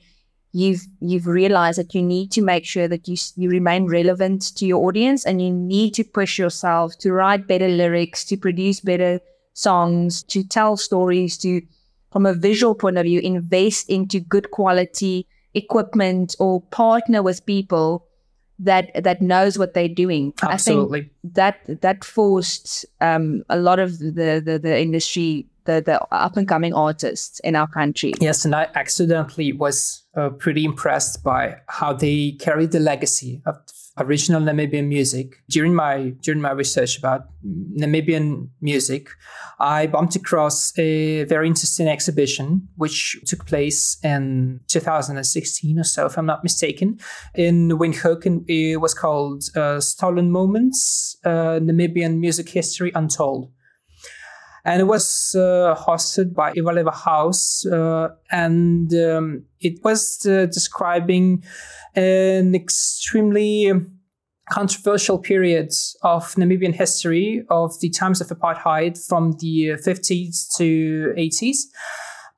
you've 0.52 0.86
you've 1.00 1.26
realized 1.26 1.78
that 1.78 1.94
you 1.94 2.02
need 2.02 2.30
to 2.32 2.42
make 2.42 2.64
sure 2.64 2.86
that 2.86 3.08
you 3.08 3.16
you 3.36 3.48
remain 3.48 3.86
relevant 3.86 4.54
to 4.56 4.66
your 4.66 4.86
audience 4.86 5.24
and 5.24 5.40
you 5.40 5.50
need 5.50 5.94
to 5.94 6.04
push 6.04 6.38
yourself 6.38 6.96
to 6.98 7.12
write 7.12 7.46
better 7.46 7.68
lyrics, 7.68 8.24
to 8.24 8.36
produce 8.36 8.80
better 8.80 9.20
songs, 9.54 10.22
to 10.24 10.44
tell 10.44 10.76
stories, 10.76 11.38
to 11.38 11.62
from 12.12 12.26
a 12.26 12.34
visual 12.34 12.74
point 12.74 12.98
of 12.98 13.04
view, 13.04 13.20
invest 13.20 13.88
into 13.88 14.20
good 14.20 14.50
quality 14.50 15.26
equipment 15.54 16.36
or 16.38 16.60
partner 16.60 17.22
with 17.22 17.44
people 17.46 18.06
that 18.58 18.90
that 19.02 19.22
knows 19.22 19.58
what 19.58 19.72
they're 19.74 19.88
doing. 19.88 20.34
I 20.42 20.56
think 20.56 20.78
Absolutely. 20.78 21.10
that 21.24 21.80
that 21.80 22.04
forced 22.04 22.84
um, 23.00 23.42
a 23.48 23.58
lot 23.58 23.78
of 23.78 23.98
the, 23.98 24.42
the 24.44 24.60
the 24.62 24.80
industry, 24.80 25.46
the 25.64 25.80
the 25.80 26.00
up 26.12 26.36
and 26.36 26.46
coming 26.46 26.74
artists 26.74 27.40
in 27.40 27.56
our 27.56 27.66
country. 27.66 28.12
Yes, 28.20 28.44
and 28.44 28.54
I 28.54 28.68
accidentally 28.74 29.52
was 29.52 30.01
uh, 30.16 30.30
pretty 30.30 30.64
impressed 30.64 31.22
by 31.22 31.56
how 31.68 31.92
they 31.92 32.32
carried 32.32 32.72
the 32.72 32.80
legacy 32.80 33.42
of 33.46 33.56
original 33.98 34.40
Namibian 34.40 34.88
music. 34.88 35.42
During 35.48 35.74
my 35.74 36.14
during 36.22 36.40
my 36.40 36.52
research 36.52 36.98
about 36.98 37.28
Namibian 37.44 38.48
music, 38.60 39.10
I 39.58 39.86
bumped 39.86 40.16
across 40.16 40.76
a 40.78 41.24
very 41.24 41.46
interesting 41.46 41.88
exhibition 41.88 42.68
which 42.76 43.16
took 43.26 43.46
place 43.46 43.98
in 44.02 44.60
2016 44.68 45.78
or 45.78 45.84
so, 45.84 46.06
if 46.06 46.16
I'm 46.16 46.26
not 46.26 46.42
mistaken, 46.42 46.98
in 47.34 47.70
Windhoek. 47.70 48.26
And 48.26 48.48
it 48.48 48.78
was 48.78 48.94
called 48.94 49.44
uh, 49.56 49.80
"Stolen 49.80 50.30
Moments: 50.30 51.16
uh, 51.24 51.60
Namibian 51.60 52.18
Music 52.18 52.48
History 52.48 52.92
Untold." 52.94 53.50
And 54.64 54.80
it 54.80 54.84
was 54.84 55.34
uh, 55.36 55.74
hosted 55.76 56.34
by 56.34 56.52
Ivaleva 56.52 56.94
House, 56.94 57.66
uh, 57.66 58.08
and 58.30 58.92
um, 58.94 59.44
it 59.60 59.82
was 59.82 60.24
uh, 60.26 60.46
describing 60.46 61.42
an 61.94 62.54
extremely 62.54 63.72
controversial 64.50 65.18
period 65.18 65.72
of 66.02 66.34
Namibian 66.34 66.74
history 66.74 67.44
of 67.48 67.72
the 67.80 67.90
times 67.90 68.20
of 68.20 68.28
apartheid 68.28 69.02
from 69.08 69.32
the 69.40 69.78
50s 69.84 70.54
to 70.56 71.14
80s. 71.16 71.56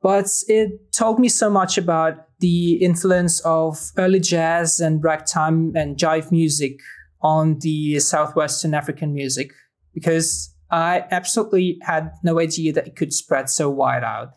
But 0.01 0.29
it 0.49 0.93
told 0.93 1.19
me 1.19 1.29
so 1.29 1.51
much 1.51 1.77
about 1.79 2.27
the 2.41 2.75
influence 2.75 3.41
of 3.41 3.91
early 3.97 4.21
jazz 4.21 4.79
and 4.79 5.03
ragtime 5.03 5.73
and 5.75 5.97
jive 5.97 6.31
music 6.31 6.79
on 7.23 7.59
the 7.61 7.99
Southwestern 8.01 8.75
African 8.75 9.15
music 9.15 9.51
because 9.95 10.54
I 10.71 11.05
absolutely 11.11 11.79
had 11.83 12.13
no 12.23 12.41
idea 12.41 12.73
that 12.73 12.87
it 12.87 12.97
could 12.97 13.13
spread 13.13 13.49
so 13.49 13.71
wide 13.71 14.05
out. 14.05 14.35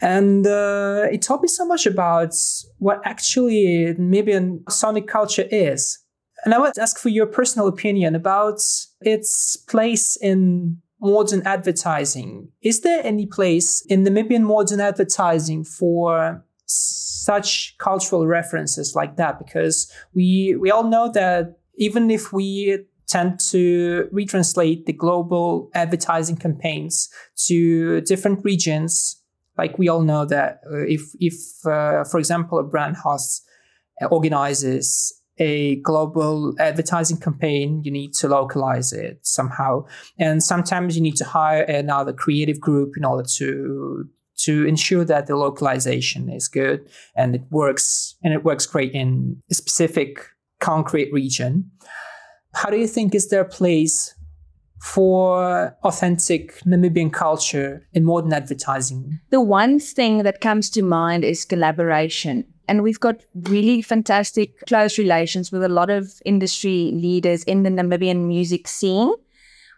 And 0.00 0.46
uh, 0.46 1.06
it 1.10 1.22
taught 1.22 1.42
me 1.42 1.48
so 1.48 1.66
much 1.66 1.86
about 1.86 2.34
what 2.78 3.00
actually 3.04 3.94
Namibian 3.98 4.70
sonic 4.70 5.08
culture 5.08 5.46
is. 5.50 5.98
And 6.44 6.54
I 6.54 6.58
would 6.58 6.78
ask 6.78 6.98
for 6.98 7.08
your 7.08 7.26
personal 7.26 7.66
opinion 7.66 8.14
about 8.14 8.60
its 9.00 9.56
place 9.56 10.16
in 10.16 10.80
modern 11.00 11.42
advertising. 11.46 12.48
Is 12.62 12.80
there 12.80 13.00
any 13.04 13.26
place 13.26 13.84
in 13.86 14.04
Namibian 14.04 14.42
modern 14.42 14.80
advertising 14.80 15.64
for 15.64 16.44
such 16.66 17.76
cultural 17.78 18.26
references 18.26 18.94
like 18.94 19.16
that? 19.16 19.38
Because 19.38 19.90
we 20.14 20.56
we 20.58 20.70
all 20.70 20.84
know 20.84 21.10
that 21.12 21.58
even 21.76 22.10
if 22.10 22.32
we 22.32 22.84
tend 23.08 23.38
to 23.38 24.08
retranslate 24.12 24.86
the 24.86 24.92
global 24.92 25.70
advertising 25.74 26.36
campaigns 26.36 27.08
to 27.46 28.00
different 28.02 28.44
regions. 28.44 29.22
Like 29.56 29.78
we 29.78 29.88
all 29.88 30.02
know 30.02 30.24
that 30.26 30.60
uh, 30.70 30.78
if, 30.86 31.02
if 31.18 31.34
uh, 31.66 32.04
for 32.04 32.18
example, 32.18 32.58
a 32.58 32.64
brand 32.64 32.96
host 32.96 33.42
organizes 34.10 35.12
a 35.38 35.76
global 35.76 36.54
advertising 36.58 37.18
campaign, 37.18 37.82
you 37.84 37.90
need 37.90 38.14
to 38.14 38.28
localize 38.28 38.92
it 38.92 39.18
somehow. 39.22 39.84
And 40.18 40.42
sometimes 40.42 40.96
you 40.96 41.02
need 41.02 41.16
to 41.16 41.24
hire 41.24 41.62
another 41.62 42.12
creative 42.12 42.60
group 42.60 42.94
in 42.96 43.04
order 43.04 43.24
to 43.36 44.08
to 44.38 44.66
ensure 44.66 45.02
that 45.02 45.26
the 45.26 45.34
localization 45.34 46.28
is 46.28 46.46
good 46.46 46.86
and 47.16 47.34
it 47.34 47.42
works 47.50 48.16
and 48.22 48.34
it 48.34 48.44
works 48.44 48.66
great 48.66 48.92
in 48.92 49.42
a 49.50 49.54
specific 49.54 50.26
concrete 50.60 51.10
region. 51.12 51.70
How 52.56 52.70
do 52.70 52.78
you 52.78 52.86
think 52.86 53.14
is 53.14 53.28
there 53.28 53.42
a 53.42 53.48
place 53.48 54.14
for 54.80 55.76
authentic 55.84 56.58
Namibian 56.64 57.12
culture 57.12 57.86
in 57.92 58.04
modern 58.04 58.32
advertising? 58.32 59.20
The 59.30 59.42
one 59.42 59.78
thing 59.78 60.22
that 60.22 60.40
comes 60.40 60.70
to 60.70 60.82
mind 60.82 61.22
is 61.22 61.44
collaboration. 61.44 62.46
And 62.66 62.82
we've 62.82 62.98
got 62.98 63.20
really 63.34 63.82
fantastic 63.82 64.58
close 64.66 64.96
relations 64.98 65.52
with 65.52 65.62
a 65.62 65.68
lot 65.68 65.90
of 65.90 66.10
industry 66.24 66.92
leaders 66.94 67.44
in 67.44 67.62
the 67.62 67.70
Namibian 67.70 68.26
music 68.26 68.68
scene. 68.68 69.12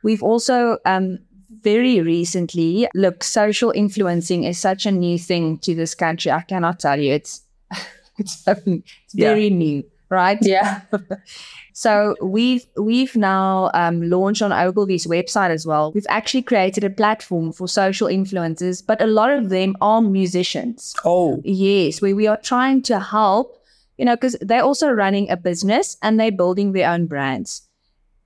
We've 0.04 0.22
also 0.22 0.78
um, 0.86 1.18
very 1.50 2.00
recently, 2.00 2.88
look, 2.94 3.24
social 3.24 3.72
influencing 3.72 4.44
is 4.44 4.56
such 4.56 4.86
a 4.86 4.92
new 4.92 5.18
thing 5.18 5.58
to 5.58 5.74
this 5.74 5.96
country. 5.96 6.30
I 6.30 6.42
cannot 6.42 6.78
tell 6.78 6.98
you, 6.98 7.12
it's 7.12 7.42
it's, 8.18 8.44
it's 8.46 9.14
very 9.14 9.48
yeah. 9.48 9.56
new, 9.56 9.84
right? 10.10 10.38
Yeah. 10.40 10.82
so 11.72 12.14
we've 12.22 12.66
we've 12.76 13.16
now 13.16 13.70
um, 13.74 14.08
launched 14.08 14.42
on 14.42 14.52
Ogilvy's 14.52 15.06
website 15.06 15.50
as 15.50 15.66
well. 15.66 15.92
We've 15.92 16.06
actually 16.08 16.42
created 16.42 16.84
a 16.84 16.90
platform 16.90 17.52
for 17.52 17.68
social 17.68 18.08
influencers, 18.08 18.84
but 18.84 19.00
a 19.02 19.06
lot 19.06 19.30
of 19.30 19.48
them 19.48 19.76
are 19.80 20.00
musicians. 20.00 20.94
Oh, 21.04 21.40
yes, 21.44 22.00
where 22.00 22.16
we 22.16 22.26
are 22.26 22.38
trying 22.38 22.82
to 22.82 23.00
help. 23.00 23.54
You 23.96 24.04
know, 24.04 24.14
because 24.14 24.36
they're 24.40 24.62
also 24.62 24.90
running 24.90 25.28
a 25.28 25.36
business 25.36 25.96
and 26.02 26.20
they're 26.20 26.30
building 26.30 26.70
their 26.70 26.88
own 26.88 27.06
brands 27.06 27.68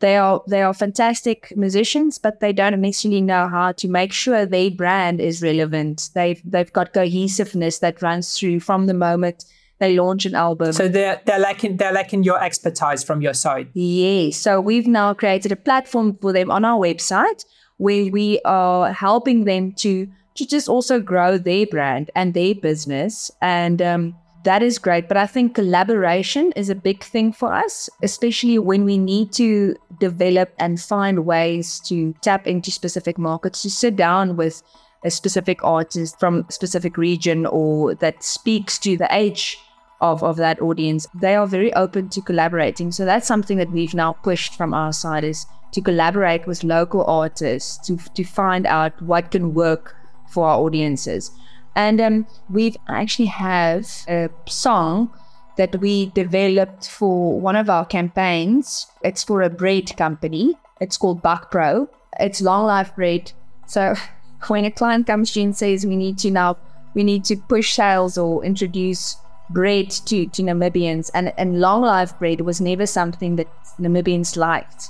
they 0.03 0.17
are 0.17 0.43
they 0.49 0.63
are 0.63 0.75
fantastic 0.75 1.57
musicians, 1.57 2.19
but 2.19 2.41
they 2.41 2.53
don't 2.53 2.79
necessarily 2.79 3.23
know 3.23 3.49
how 3.49 3.71
to 3.73 3.89
make 3.89 4.13
sure 4.13 4.45
their 4.45 4.71
brand 4.71 5.21
is 5.21 5.43
relevant. 5.43 6.11
They've 6.13 6.43
they've 6.45 6.73
got 6.73 6.93
cohesiveness 6.93 7.79
that 7.79 8.03
runs 8.03 8.37
through 8.37 8.61
from 8.61 8.87
the 8.87 8.95
moment 8.95 9.45
they 9.83 9.99
launch 9.99 10.25
an 10.27 10.37
album. 10.37 10.73
So 10.73 10.87
they're 10.89 11.21
they're 11.27 11.41
lacking 11.41 11.77
they're 11.77 11.93
lacking 11.93 12.23
your 12.23 12.43
expertise 12.43 13.03
from 13.03 13.21
your 13.21 13.35
side. 13.35 13.69
Yes. 13.75 14.37
So 14.37 14.61
we've 14.61 14.87
now 14.87 15.13
created 15.13 15.51
a 15.51 15.57
platform 15.57 16.17
for 16.23 16.33
them 16.33 16.51
on 16.53 16.65
our 16.65 16.79
website 16.79 17.45
where 17.79 18.07
we 18.11 18.41
are 18.45 18.93
helping 18.93 19.45
them 19.45 19.73
to 19.83 20.07
to 20.37 20.47
just 20.47 20.69
also 20.69 21.01
grow 21.01 21.37
their 21.37 21.67
brand 21.67 22.11
and 22.15 22.33
their 22.33 22.55
business 22.55 23.31
and 23.43 23.83
um, 23.83 24.15
that 24.45 24.63
is 24.63 24.79
great. 24.79 25.09
But 25.09 25.17
I 25.17 25.27
think 25.27 25.55
collaboration 25.55 26.53
is 26.57 26.69
a 26.69 26.75
big 26.75 27.03
thing 27.03 27.33
for 27.33 27.53
us, 27.53 27.89
especially 28.03 28.59
when 28.59 28.85
we 28.85 28.99
need 28.99 29.33
to 29.35 29.77
develop 30.01 30.51
and 30.59 30.81
find 30.81 31.27
ways 31.27 31.81
to 31.87 32.15
tap 32.23 32.47
into 32.47 32.71
specific 32.71 33.19
markets, 33.19 33.63
to 33.63 33.71
sit 33.71 33.95
down 33.97 34.37
with 34.37 34.63
a 35.05 35.11
specific 35.11 35.63
artist 35.65 36.19
from 36.19 36.45
a 36.49 36.53
specific 36.53 36.97
region 36.97 37.47
or 37.47 37.95
that 37.97 38.23
speaks 38.23 38.79
to 38.79 38.97
the 38.97 39.09
age 39.11 39.59
of, 40.03 40.23
of 40.23 40.37
that 40.37 40.61
audience. 40.61 41.07
They 41.15 41.35
are 41.37 41.47
very 41.47 41.73
open 41.75 42.11
to 42.11 42.21
collaborating. 42.21 42.93
So 42.93 43.05
that's 43.07 43.27
something 43.27 43.57
that 43.57 43.71
we've 43.71 43.95
now 43.95 44.13
pushed 44.13 44.57
from 44.57 44.75
our 44.75 44.93
side 44.93 45.25
is 45.25 45.47
to 45.73 45.81
collaborate 45.81 46.47
with 46.47 46.65
local 46.65 47.05
artists 47.05 47.79
to, 47.87 47.97
to 48.15 48.25
find 48.25 48.67
out 48.67 49.01
what 49.01 49.31
can 49.31 49.55
work 49.55 49.97
for 50.29 50.49
our 50.49 50.59
audiences. 50.59 51.31
And 51.75 52.01
um, 52.01 52.27
we 52.51 52.75
actually 52.89 53.27
have 53.27 53.87
a 54.09 54.29
song 54.47 55.11
that 55.57 55.81
we 55.81 56.07
developed 56.07 56.89
for 56.89 57.41
one 57.41 57.57
of 57.57 57.71
our 57.71 57.87
campaigns. 57.87 58.89
It's 59.03 59.23
for 59.23 59.41
a 59.41 59.51
bread 59.51 59.97
company. 59.97 60.59
It's 60.81 60.97
called 60.97 61.23
Buck 61.23 61.51
Pro. 61.51 61.89
It's 62.19 62.43
long 62.43 62.67
life 62.67 62.95
bread. 62.97 63.33
So 63.67 63.95
when 64.49 64.65
a 64.65 64.71
client 64.71 65.07
comes 65.07 65.33
to 65.33 65.41
you 65.41 65.47
and 65.47 65.57
says 65.57 65.87
we 65.87 65.97
need 65.97 66.19
to 66.19 66.31
now 66.31 66.59
we 66.95 67.05
need 67.05 67.25
to 67.25 67.37
push 67.37 67.75
sales 67.75 68.19
or 68.19 68.45
introduce 68.45 69.17
bread 69.53 69.91
to, 69.91 70.27
to 70.27 70.43
Namibians 70.43 71.11
and, 71.15 71.33
and 71.37 71.61
long 71.61 71.83
life 71.83 72.19
bread 72.19 72.43
was 72.43 72.61
never 72.61 72.87
something 72.87 73.37
that 73.37 73.49
Namibians 73.79 74.37
liked. 74.37 74.89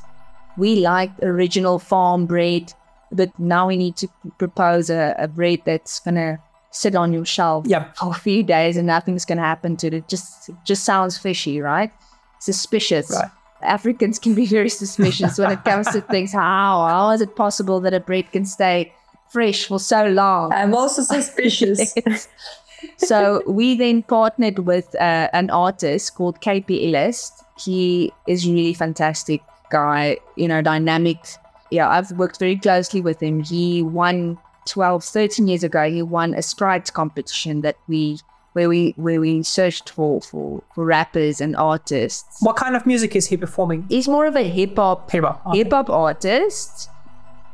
We 0.57 0.77
liked 0.77 1.23
original 1.23 1.79
farm 1.79 2.27
bread, 2.27 2.73
but 3.11 3.37
now 3.39 3.69
we 3.69 3.77
need 3.77 3.97
to 3.97 4.09
propose 4.39 4.91
a, 4.91 5.15
a 5.19 5.29
bread 5.29 5.63
that's 5.65 6.01
gonna 6.01 6.39
sit 6.73 6.97
on 6.97 7.13
your 7.13 7.25
shelf 7.25 7.67
yep. 7.69 7.95
for 7.97 8.11
a 8.11 8.15
few 8.15 8.43
days 8.43 8.77
and 8.77 8.87
nothing's 8.87 9.25
going 9.25 9.39
to 9.39 9.45
happen 9.45 9.77
to 9.77 9.87
it. 9.87 9.95
It 9.95 10.09
just 10.09 10.51
just 10.65 10.85
sounds 10.85 11.17
fishy, 11.17 11.61
right? 11.61 11.93
Suspicious. 12.41 13.11
Right. 13.11 13.31
Africans 13.63 14.19
can 14.19 14.35
be 14.35 14.47
very 14.47 14.69
suspicious 14.69 15.39
when 15.39 15.53
it 15.53 15.63
comes 15.65 15.87
to 15.89 16.01
things. 16.01 16.33
How 16.43 16.87
how 16.89 17.11
is 17.11 17.21
it 17.21 17.37
possible 17.37 17.79
that 17.81 17.95
a 17.95 18.01
bread 18.01 18.33
can 18.33 18.45
stay 18.45 18.93
fresh 19.31 19.67
for 19.67 19.79
so 19.79 20.07
long? 20.07 20.53
I'm 20.53 20.75
also 20.75 21.03
suspicious. 21.03 21.95
so 22.97 23.43
we 23.47 23.77
then 23.77 24.03
partnered 24.03 24.61
with 24.61 24.95
uh, 24.97 25.29
an 25.33 25.51
artist 25.51 26.15
called 26.15 26.41
KP 26.41 26.91
Illest. 26.91 27.45
He 27.63 28.13
is 28.27 28.47
a 28.47 28.51
really 28.53 28.75
fantastic 28.75 29.43
guy, 29.71 30.19
you 30.37 30.49
know, 30.49 30.63
dynamic. 30.63 31.19
Yeah, 31.71 31.89
I've 31.89 32.11
worked 32.13 32.39
very 32.39 32.57
closely 32.57 33.01
with 33.01 33.23
him. 33.23 33.43
He 33.43 33.83
won 33.83 34.39
12, 34.67 35.05
13 35.05 35.49
years 35.49 35.65
ago, 35.65 35.91
he 35.91 36.03
won 36.03 36.35
a 36.35 36.43
Scribes 36.43 36.91
competition 36.91 37.63
that 37.63 37.77
we 37.89 38.19
where 38.53 38.69
we 38.69 38.93
where 38.97 39.19
we 39.19 39.43
searched 39.43 39.91
for 39.91 40.21
for 40.21 40.63
for 40.75 40.85
rappers 40.85 41.41
and 41.41 41.57
artists. 41.57 42.37
What 42.41 42.57
kind 42.57 42.77
of 42.77 42.87
music 42.87 43.17
is 43.17 43.27
he 43.27 43.37
performing? 43.37 43.87
He's 43.89 44.09
more 44.09 44.27
of 44.27 44.37
a 44.37 44.43
hip 44.43 44.77
hop 44.77 45.11
hip 45.11 45.25
hop 45.25 45.47
okay. 45.47 45.59
hip 45.59 45.73
hop 45.73 45.89
artist, 45.89 46.91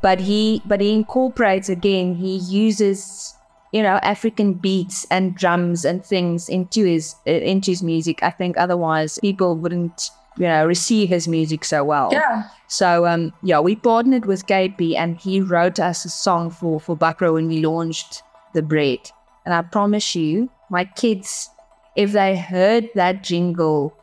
but 0.02 0.20
he 0.20 0.60
but 0.66 0.80
he 0.80 0.92
incorporates 0.92 1.68
again. 1.68 2.16
He 2.16 2.36
uses 2.36 3.34
you 3.72 3.82
know 3.82 3.98
African 4.02 4.54
beats 4.54 5.06
and 5.10 5.34
drums 5.34 5.84
and 5.84 6.04
things 6.04 6.48
into 6.48 6.84
his 6.84 7.14
into 7.26 7.70
his 7.70 7.82
music. 7.82 8.22
I 8.22 8.30
think 8.30 8.56
otherwise 8.56 9.18
people 9.20 9.56
wouldn't 9.56 10.10
you 10.36 10.46
know 10.46 10.66
receive 10.66 11.08
his 11.08 11.28
music 11.28 11.64
so 11.64 11.84
well. 11.84 12.10
Yeah. 12.12 12.48
So 12.68 13.06
um 13.06 13.32
yeah, 13.42 13.60
we 13.60 13.76
partnered 13.76 14.26
with 14.26 14.46
KP 14.46 14.96
and 14.96 15.16
he 15.16 15.40
wrote 15.40 15.78
us 15.78 16.04
a 16.04 16.08
song 16.08 16.50
for 16.50 16.80
for 16.80 16.96
Buck 16.96 17.18
Pro 17.18 17.34
when 17.34 17.48
we 17.48 17.64
launched 17.64 18.22
the 18.54 18.62
bread. 18.62 19.10
And 19.44 19.54
I 19.54 19.62
promise 19.62 20.14
you, 20.14 20.50
my 20.70 20.84
kids, 20.84 21.50
if 21.96 22.12
they 22.12 22.36
heard 22.36 22.90
that 22.94 23.22
jingle 23.22 23.96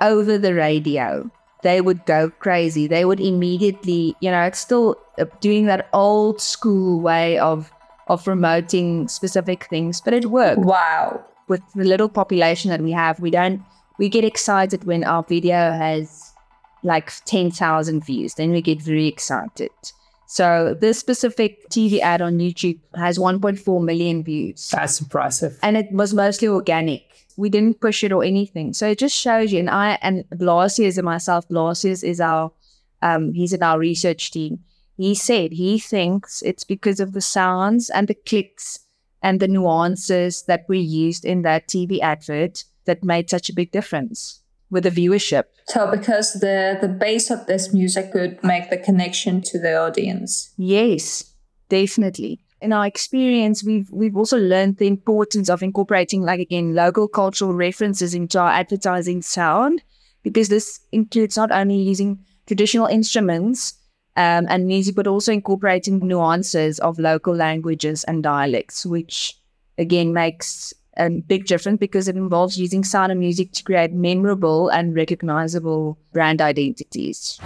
over 0.00 0.36
the 0.36 0.54
radio, 0.54 1.30
they 1.62 1.80
would 1.80 2.04
go 2.06 2.30
crazy. 2.30 2.86
They 2.86 3.04
would 3.04 3.20
immediately, 3.20 4.14
you 4.20 4.30
know, 4.30 4.42
it's 4.42 4.58
still 4.58 4.96
uh, 5.18 5.24
doing 5.40 5.66
that 5.66 5.88
old 5.92 6.40
school 6.40 7.00
way 7.00 7.38
of 7.38 7.72
of 8.06 8.24
promoting 8.24 9.08
specific 9.08 9.66
things, 9.68 10.00
but 10.00 10.14
it 10.14 10.26
worked. 10.26 10.60
Wow. 10.60 11.24
With 11.48 11.62
the 11.74 11.84
little 11.84 12.08
population 12.08 12.70
that 12.70 12.80
we 12.80 12.92
have, 12.92 13.20
we 13.20 13.30
don't 13.30 13.62
we 13.98 14.08
get 14.08 14.24
excited 14.24 14.84
when 14.84 15.04
our 15.04 15.22
video 15.22 15.72
has 15.72 16.32
like 16.82 17.12
10,000 17.24 18.04
views. 18.04 18.34
Then 18.34 18.50
we 18.50 18.62
get 18.62 18.82
very 18.82 19.06
excited. 19.06 19.70
So 20.26 20.76
this 20.78 20.98
specific 20.98 21.68
TV 21.70 22.00
ad 22.00 22.20
on 22.20 22.38
YouTube 22.38 22.80
has 22.94 23.18
1.4 23.18 23.84
million 23.84 24.24
views. 24.24 24.68
That's 24.70 25.00
impressive. 25.00 25.58
And 25.62 25.76
it 25.76 25.90
was 25.92 26.12
mostly 26.12 26.48
organic. 26.48 27.02
We 27.36 27.48
didn't 27.48 27.80
push 27.80 28.02
it 28.02 28.12
or 28.12 28.24
anything. 28.24 28.72
So 28.72 28.88
it 28.88 28.98
just 28.98 29.16
shows 29.16 29.52
you. 29.52 29.60
And 29.60 29.70
I 29.70 29.98
and 30.02 30.24
Blasius 30.30 30.96
and 30.96 31.04
myself, 31.04 31.48
Blasius 31.48 32.02
is 32.02 32.20
our 32.20 32.50
um, 33.02 33.32
he's 33.34 33.52
in 33.52 33.62
our 33.62 33.78
research 33.78 34.30
team. 34.30 34.60
He 34.96 35.14
said 35.14 35.52
he 35.52 35.78
thinks 35.78 36.42
it's 36.42 36.64
because 36.64 37.00
of 37.00 37.12
the 37.12 37.20
sounds 37.20 37.90
and 37.90 38.08
the 38.08 38.14
clicks 38.14 38.80
and 39.22 39.40
the 39.40 39.48
nuances 39.48 40.42
that 40.44 40.64
we 40.68 40.78
used 40.78 41.24
in 41.24 41.42
that 41.42 41.68
TV 41.68 42.00
advert 42.00 42.64
that 42.86 43.04
made 43.04 43.28
such 43.28 43.50
a 43.50 43.54
big 43.54 43.72
difference 43.72 44.40
with 44.70 44.84
the 44.84 44.90
viewership. 44.90 45.44
So 45.66 45.90
because 45.90 46.34
the 46.34 46.78
the 46.80 46.88
base 46.88 47.30
of 47.30 47.46
this 47.46 47.72
music 47.72 48.12
could 48.12 48.42
make 48.42 48.70
the 48.70 48.78
connection 48.78 49.42
to 49.42 49.58
the 49.58 49.76
audience. 49.76 50.52
Yes, 50.56 51.34
definitely. 51.68 52.40
In 52.62 52.72
our 52.72 52.86
experience, 52.86 53.62
we've 53.62 53.90
we've 53.90 54.16
also 54.16 54.38
learned 54.38 54.78
the 54.78 54.86
importance 54.86 55.50
of 55.50 55.62
incorporating, 55.62 56.22
like 56.22 56.40
again, 56.40 56.74
local 56.74 57.06
cultural 57.06 57.52
references 57.52 58.14
into 58.14 58.38
our 58.38 58.50
advertising 58.50 59.22
sound, 59.22 59.82
because 60.22 60.48
this 60.48 60.80
includes 60.90 61.36
not 61.36 61.52
only 61.52 61.76
using 61.76 62.24
traditional 62.46 62.86
instruments 62.86 63.74
um, 64.16 64.46
and 64.48 64.66
music, 64.66 64.94
but 64.94 65.06
also 65.06 65.32
incorporating 65.32 65.98
nuances 66.06 66.78
of 66.80 66.98
local 66.98 67.34
languages 67.34 68.04
and 68.04 68.22
dialects, 68.22 68.86
which 68.86 69.38
again 69.78 70.12
makes 70.12 70.72
a 70.96 71.10
big 71.10 71.46
difference 71.46 71.78
because 71.78 72.08
it 72.08 72.16
involves 72.16 72.58
using 72.58 72.82
sound 72.82 73.12
and 73.12 73.20
music 73.20 73.52
to 73.52 73.62
create 73.62 73.92
memorable 73.92 74.68
and 74.68 74.94
recognizable 74.94 75.98
brand 76.12 76.40
identities. 76.40 77.38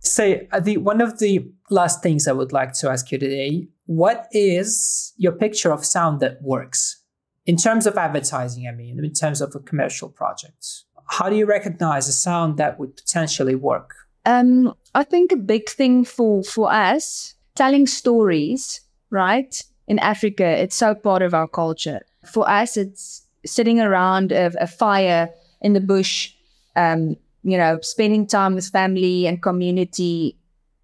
So, 0.00 0.38
the 0.60 0.76
one 0.76 1.00
of 1.00 1.18
the 1.18 1.50
last 1.70 2.02
things 2.02 2.28
I 2.28 2.32
would 2.32 2.52
like 2.52 2.74
to 2.74 2.90
ask 2.90 3.10
you 3.10 3.18
today: 3.18 3.68
What 3.86 4.28
is 4.32 5.12
your 5.16 5.32
picture 5.32 5.72
of 5.72 5.84
sound 5.84 6.20
that 6.20 6.42
works 6.42 7.02
in 7.46 7.56
terms 7.56 7.86
of 7.86 7.96
advertising? 7.96 8.68
I 8.68 8.72
mean, 8.72 9.02
in 9.02 9.12
terms 9.12 9.40
of 9.40 9.54
a 9.54 9.60
commercial 9.60 10.10
project, 10.10 10.66
how 11.06 11.28
do 11.28 11.36
you 11.36 11.46
recognize 11.46 12.08
a 12.08 12.12
sound 12.12 12.56
that 12.58 12.78
would 12.78 12.96
potentially 12.96 13.54
work? 13.54 13.94
Um, 14.26 14.74
I 14.94 15.04
think 15.04 15.32
a 15.32 15.36
big 15.36 15.68
thing 15.68 16.04
for 16.04 16.42
for 16.42 16.72
us 16.72 17.34
telling 17.54 17.86
stories, 17.86 18.80
right? 19.10 19.62
In 19.86 19.98
Africa, 19.98 20.44
it's 20.44 20.76
so 20.76 20.94
part 20.94 21.22
of 21.22 21.34
our 21.34 21.46
culture. 21.46 22.00
For 22.24 22.48
us, 22.48 22.76
it's 22.76 23.26
sitting 23.44 23.80
around 23.80 24.32
a, 24.32 24.50
a 24.58 24.66
fire 24.66 25.28
in 25.60 25.74
the 25.74 25.80
bush, 25.80 26.32
um, 26.74 27.16
you 27.42 27.58
know, 27.58 27.78
spending 27.82 28.26
time 28.26 28.54
with 28.54 28.68
family 28.68 29.26
and 29.26 29.42
community. 29.42 30.36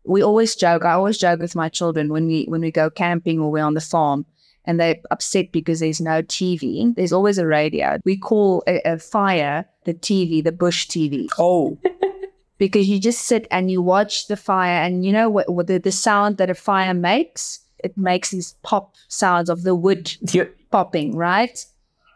We 0.04 0.22
always 0.22 0.54
joke. 0.54 0.84
I 0.84 0.92
always 0.92 1.16
joke 1.16 1.40
with 1.40 1.54
my 1.54 1.70
children 1.70 2.12
when 2.12 2.26
we 2.26 2.44
when 2.44 2.60
we 2.60 2.70
go 2.70 2.90
camping 2.90 3.40
or 3.40 3.50
we're 3.50 3.64
on 3.64 3.74
the 3.74 3.80
farm 3.80 4.26
and 4.70 4.78
they're 4.78 5.00
upset 5.10 5.50
because 5.50 5.80
there's 5.80 6.00
no 6.00 6.22
TV. 6.22 6.94
There's 6.94 7.12
always 7.12 7.38
a 7.38 7.46
radio. 7.46 7.98
We 8.04 8.16
call 8.16 8.62
a, 8.68 8.80
a 8.84 8.98
fire 9.00 9.66
the 9.84 9.94
TV, 9.94 10.44
the 10.44 10.52
bush 10.52 10.86
TV. 10.86 11.26
Oh. 11.40 11.76
because 12.58 12.88
you 12.88 13.00
just 13.00 13.22
sit 13.22 13.48
and 13.50 13.68
you 13.68 13.82
watch 13.82 14.28
the 14.28 14.36
fire 14.36 14.80
and 14.80 15.04
you 15.04 15.10
know 15.10 15.28
what, 15.28 15.52
what 15.52 15.66
the, 15.66 15.78
the 15.78 15.90
sound 15.90 16.36
that 16.36 16.50
a 16.50 16.54
fire 16.54 16.94
makes? 16.94 17.58
It 17.82 17.98
makes 17.98 18.30
these 18.30 18.54
pop 18.62 18.94
sounds 19.08 19.50
of 19.50 19.64
the 19.64 19.74
wood 19.74 20.12
Yeah. 20.30 20.44
popping, 20.70 21.16
right? 21.16 21.58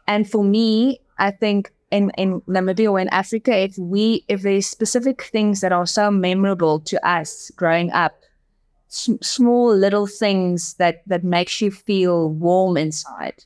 And 0.07 0.31
for 0.31 0.45
me, 0.45 1.01
I 1.19 1.33
think 1.33 1.73
in, 1.91 2.11
in 2.17 2.41
Namibia 2.43 2.89
or 2.93 3.01
in 3.01 3.09
Africa, 3.09 3.57
if 3.57 3.77
we 3.79 4.25
if 4.29 4.43
there's 4.43 4.69
specific 4.69 5.25
things 5.25 5.61
that 5.61 5.73
are 5.73 5.87
so 5.87 6.09
memorable 6.09 6.79
to 6.81 7.05
us 7.05 7.51
growing 7.57 7.91
up, 7.91 8.13
small 9.23 9.75
little 9.75 10.07
things 10.07 10.75
that 10.75 11.03
that 11.07 11.25
makes 11.25 11.61
you 11.61 11.71
feel 11.71 12.31
warm 12.31 12.77
inside, 12.77 13.45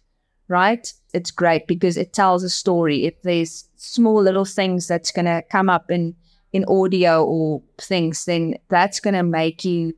right? 0.49 0.93
It's 1.15 1.31
great 1.31 1.67
because 1.67 1.97
it 1.97 2.13
tells 2.13 2.43
a 2.43 2.51
story. 2.51 3.07
If 3.07 3.23
there's 3.23 3.69
small 3.77 4.23
little 4.23 4.45
things 4.45 4.87
that's 4.89 5.13
gonna 5.13 5.43
come 5.51 5.69
up 5.71 5.91
in 5.91 6.15
in 6.53 6.65
audio 6.67 7.25
or 7.25 7.63
things, 7.79 8.25
then 8.25 8.57
that's 8.69 9.01
gonna 9.01 9.23
make 9.23 9.65
you 9.65 9.95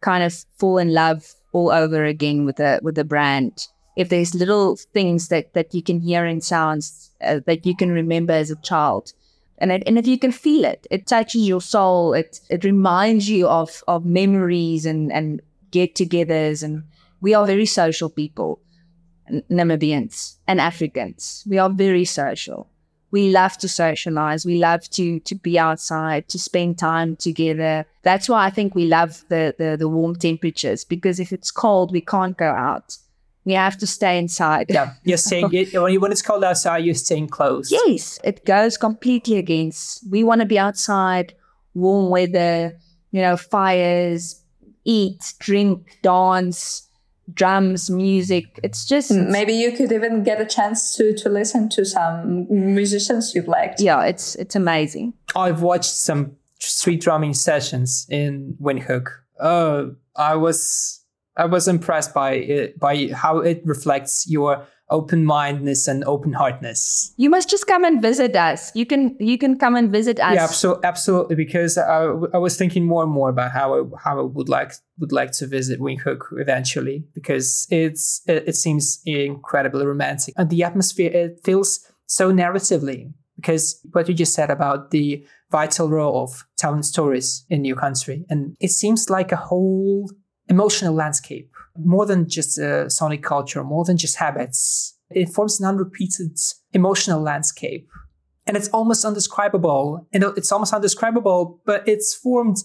kind 0.00 0.24
of 0.24 0.34
fall 0.58 0.78
in 0.78 0.92
love 0.94 1.34
all 1.52 1.70
over 1.70 2.04
again 2.04 2.44
with 2.44 2.56
the 2.56 2.80
with 2.82 2.94
the 2.94 3.04
brand 3.04 3.66
if 3.96 4.08
there's 4.08 4.34
little 4.34 4.76
things 4.94 5.28
that 5.28 5.52
that 5.54 5.74
you 5.74 5.82
can 5.82 6.00
hear 6.00 6.24
in 6.24 6.40
sounds 6.40 7.10
uh, 7.22 7.40
that 7.46 7.66
you 7.66 7.76
can 7.76 7.90
remember 7.90 8.32
as 8.32 8.50
a 8.50 8.56
child 8.56 9.12
and 9.60 9.70
it, 9.72 9.82
and 9.86 9.98
if 9.98 10.06
you 10.06 10.18
can 10.18 10.32
feel 10.32 10.64
it 10.64 10.86
it 10.90 11.06
touches 11.06 11.46
your 11.46 11.60
soul. 11.60 12.14
It 12.14 12.40
it 12.48 12.64
reminds 12.64 13.28
you 13.28 13.46
of 13.48 13.82
of 13.86 14.04
memories 14.04 14.86
and 14.86 15.12
and 15.12 15.40
get-togethers. 15.70 16.62
And 16.62 16.84
we 17.20 17.34
are 17.34 17.46
very 17.46 17.66
social 17.66 18.10
people 18.10 18.60
Namibians 19.50 20.36
and 20.48 20.60
Africans. 20.60 21.44
We 21.48 21.58
are 21.58 21.70
very 21.70 22.04
social. 22.04 22.68
We 23.12 23.30
love 23.30 23.58
to 23.58 23.68
socialize. 23.68 24.46
We 24.46 24.58
love 24.58 24.88
to 24.90 25.20
to 25.20 25.34
be 25.34 25.58
outside 25.58 26.28
to 26.28 26.38
spend 26.38 26.78
time 26.78 27.16
together. 27.16 27.86
That's 28.02 28.28
why 28.28 28.46
i 28.46 28.50
think 28.50 28.74
we 28.74 28.86
love 28.86 29.24
the 29.28 29.54
the, 29.58 29.76
the 29.78 29.88
warm 29.88 30.16
temperatures 30.16 30.84
because 30.84 31.20
if 31.20 31.32
it's 31.32 31.50
cold 31.50 31.92
we 31.92 32.00
can't 32.00 32.36
go 32.36 32.50
out 32.50 32.96
we 33.44 33.52
have 33.54 33.76
to 33.78 33.86
stay 33.86 34.18
inside 34.18 34.66
Yeah. 34.68 34.92
You're 35.04 35.16
saying 35.16 35.48
it, 35.52 35.72
when 36.00 36.12
it's 36.12 36.22
cold 36.22 36.44
outside, 36.44 36.84
you're 36.84 36.94
staying 36.94 37.28
close. 37.28 37.70
yes 37.70 38.18
it 38.24 38.44
goes 38.44 38.76
completely 38.76 39.36
against 39.38 40.02
we 40.10 40.22
want 40.24 40.40
to 40.40 40.46
be 40.46 40.58
outside 40.58 41.34
warm 41.74 42.10
weather 42.10 42.76
you 43.12 43.20
know 43.22 43.36
fires 43.36 44.42
eat 44.84 45.34
drink 45.38 45.98
dance 46.02 46.88
drums 47.32 47.88
music 47.90 48.58
it's 48.64 48.84
just 48.86 49.10
Maybe 49.12 49.52
you 49.52 49.70
could 49.72 49.92
even 49.92 50.24
get 50.24 50.40
a 50.40 50.44
chance 50.46 50.96
to, 50.96 51.14
to 51.18 51.28
listen 51.28 51.68
to 51.70 51.84
some 51.84 52.46
musicians 52.50 53.34
you've 53.34 53.46
liked. 53.48 53.80
yeah 53.80 54.02
it's 54.04 54.34
it's 54.36 54.56
amazing 54.56 55.14
I've 55.36 55.62
watched 55.62 55.94
some 55.94 56.36
street 56.58 57.00
drumming 57.00 57.34
sessions 57.34 58.06
in 58.10 58.56
Windhoek. 58.60 59.06
Oh, 59.40 59.94
I 60.16 60.34
was 60.34 60.99
I 61.40 61.46
was 61.46 61.66
impressed 61.66 62.12
by 62.12 62.32
it, 62.32 62.78
by 62.78 63.08
how 63.14 63.38
it 63.38 63.62
reflects 63.64 64.26
your 64.28 64.66
open 64.90 65.24
mindedness 65.24 65.88
and 65.88 66.04
open 66.04 66.32
heartness. 66.32 67.14
You 67.16 67.30
must 67.30 67.48
just 67.48 67.66
come 67.66 67.84
and 67.84 68.02
visit 68.02 68.36
us. 68.36 68.70
You 68.74 68.84
can 68.84 69.16
you 69.18 69.38
can 69.38 69.56
come 69.56 69.76
and 69.76 69.90
visit 69.90 70.20
us. 70.20 70.34
Yeah, 70.34 70.44
absolutely, 70.44 70.84
absolutely. 70.84 71.36
Because 71.36 71.78
I, 71.78 72.04
I 72.34 72.38
was 72.38 72.56
thinking 72.58 72.84
more 72.84 73.02
and 73.02 73.12
more 73.12 73.30
about 73.30 73.52
how 73.52 73.74
I, 73.74 73.82
how 74.04 74.18
I 74.18 74.22
would 74.22 74.48
like 74.48 74.72
would 74.98 75.12
like 75.12 75.32
to 75.32 75.46
visit 75.46 75.80
Windhoek 75.80 76.20
eventually 76.32 77.04
because 77.14 77.66
it's 77.70 78.20
it, 78.26 78.48
it 78.48 78.56
seems 78.56 79.00
incredibly 79.06 79.86
romantic 79.86 80.34
and 80.36 80.50
the 80.50 80.62
atmosphere 80.62 81.10
it 81.10 81.40
feels 81.42 81.80
so 82.06 82.32
narratively 82.32 83.12
because 83.36 83.80
what 83.92 84.08
you 84.08 84.14
just 84.14 84.34
said 84.34 84.50
about 84.50 84.90
the 84.90 85.24
vital 85.50 85.88
role 85.88 86.22
of 86.22 86.44
telling 86.58 86.82
stories 86.82 87.46
in 87.48 87.64
your 87.64 87.76
country 87.76 88.26
and 88.28 88.56
it 88.60 88.70
seems 88.70 89.08
like 89.08 89.32
a 89.32 89.36
whole 89.36 90.10
emotional 90.50 90.92
landscape 90.92 91.50
more 91.78 92.04
than 92.04 92.28
just 92.28 92.58
a 92.58 92.90
sonic 92.90 93.22
culture 93.22 93.64
more 93.64 93.84
than 93.84 93.96
just 93.96 94.16
habits. 94.16 94.96
It 95.10 95.28
forms 95.28 95.60
an 95.60 95.66
unrepeated 95.66 96.38
emotional 96.72 97.22
landscape. 97.22 97.88
And 98.46 98.56
it's 98.56 98.68
almost 98.68 99.04
undescribable. 99.04 100.06
And 100.12 100.24
it's 100.36 100.52
almost 100.52 100.74
undescribable 100.74 101.60
but 101.64 101.88
it's 101.88 102.14
formed 102.14 102.58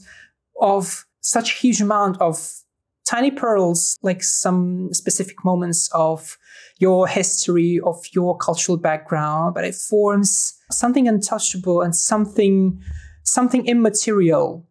of 0.60 1.06
such 1.22 1.52
a 1.52 1.58
huge 1.58 1.80
amount 1.80 2.20
of 2.20 2.62
tiny 3.06 3.30
pearls 3.30 3.98
like 4.02 4.24
some 4.24 4.90
specific 4.92 5.46
moments 5.46 5.90
of 5.94 6.38
your 6.80 7.08
history 7.08 7.80
of 7.86 8.04
your 8.14 8.36
cultural 8.38 8.78
background 8.78 9.54
but 9.54 9.64
it 9.64 9.76
forms 9.76 10.58
something 10.72 11.08
untouchable 11.08 11.82
and 11.82 11.96
something 11.96 12.82
something 13.24 13.66
immaterial 13.68 14.66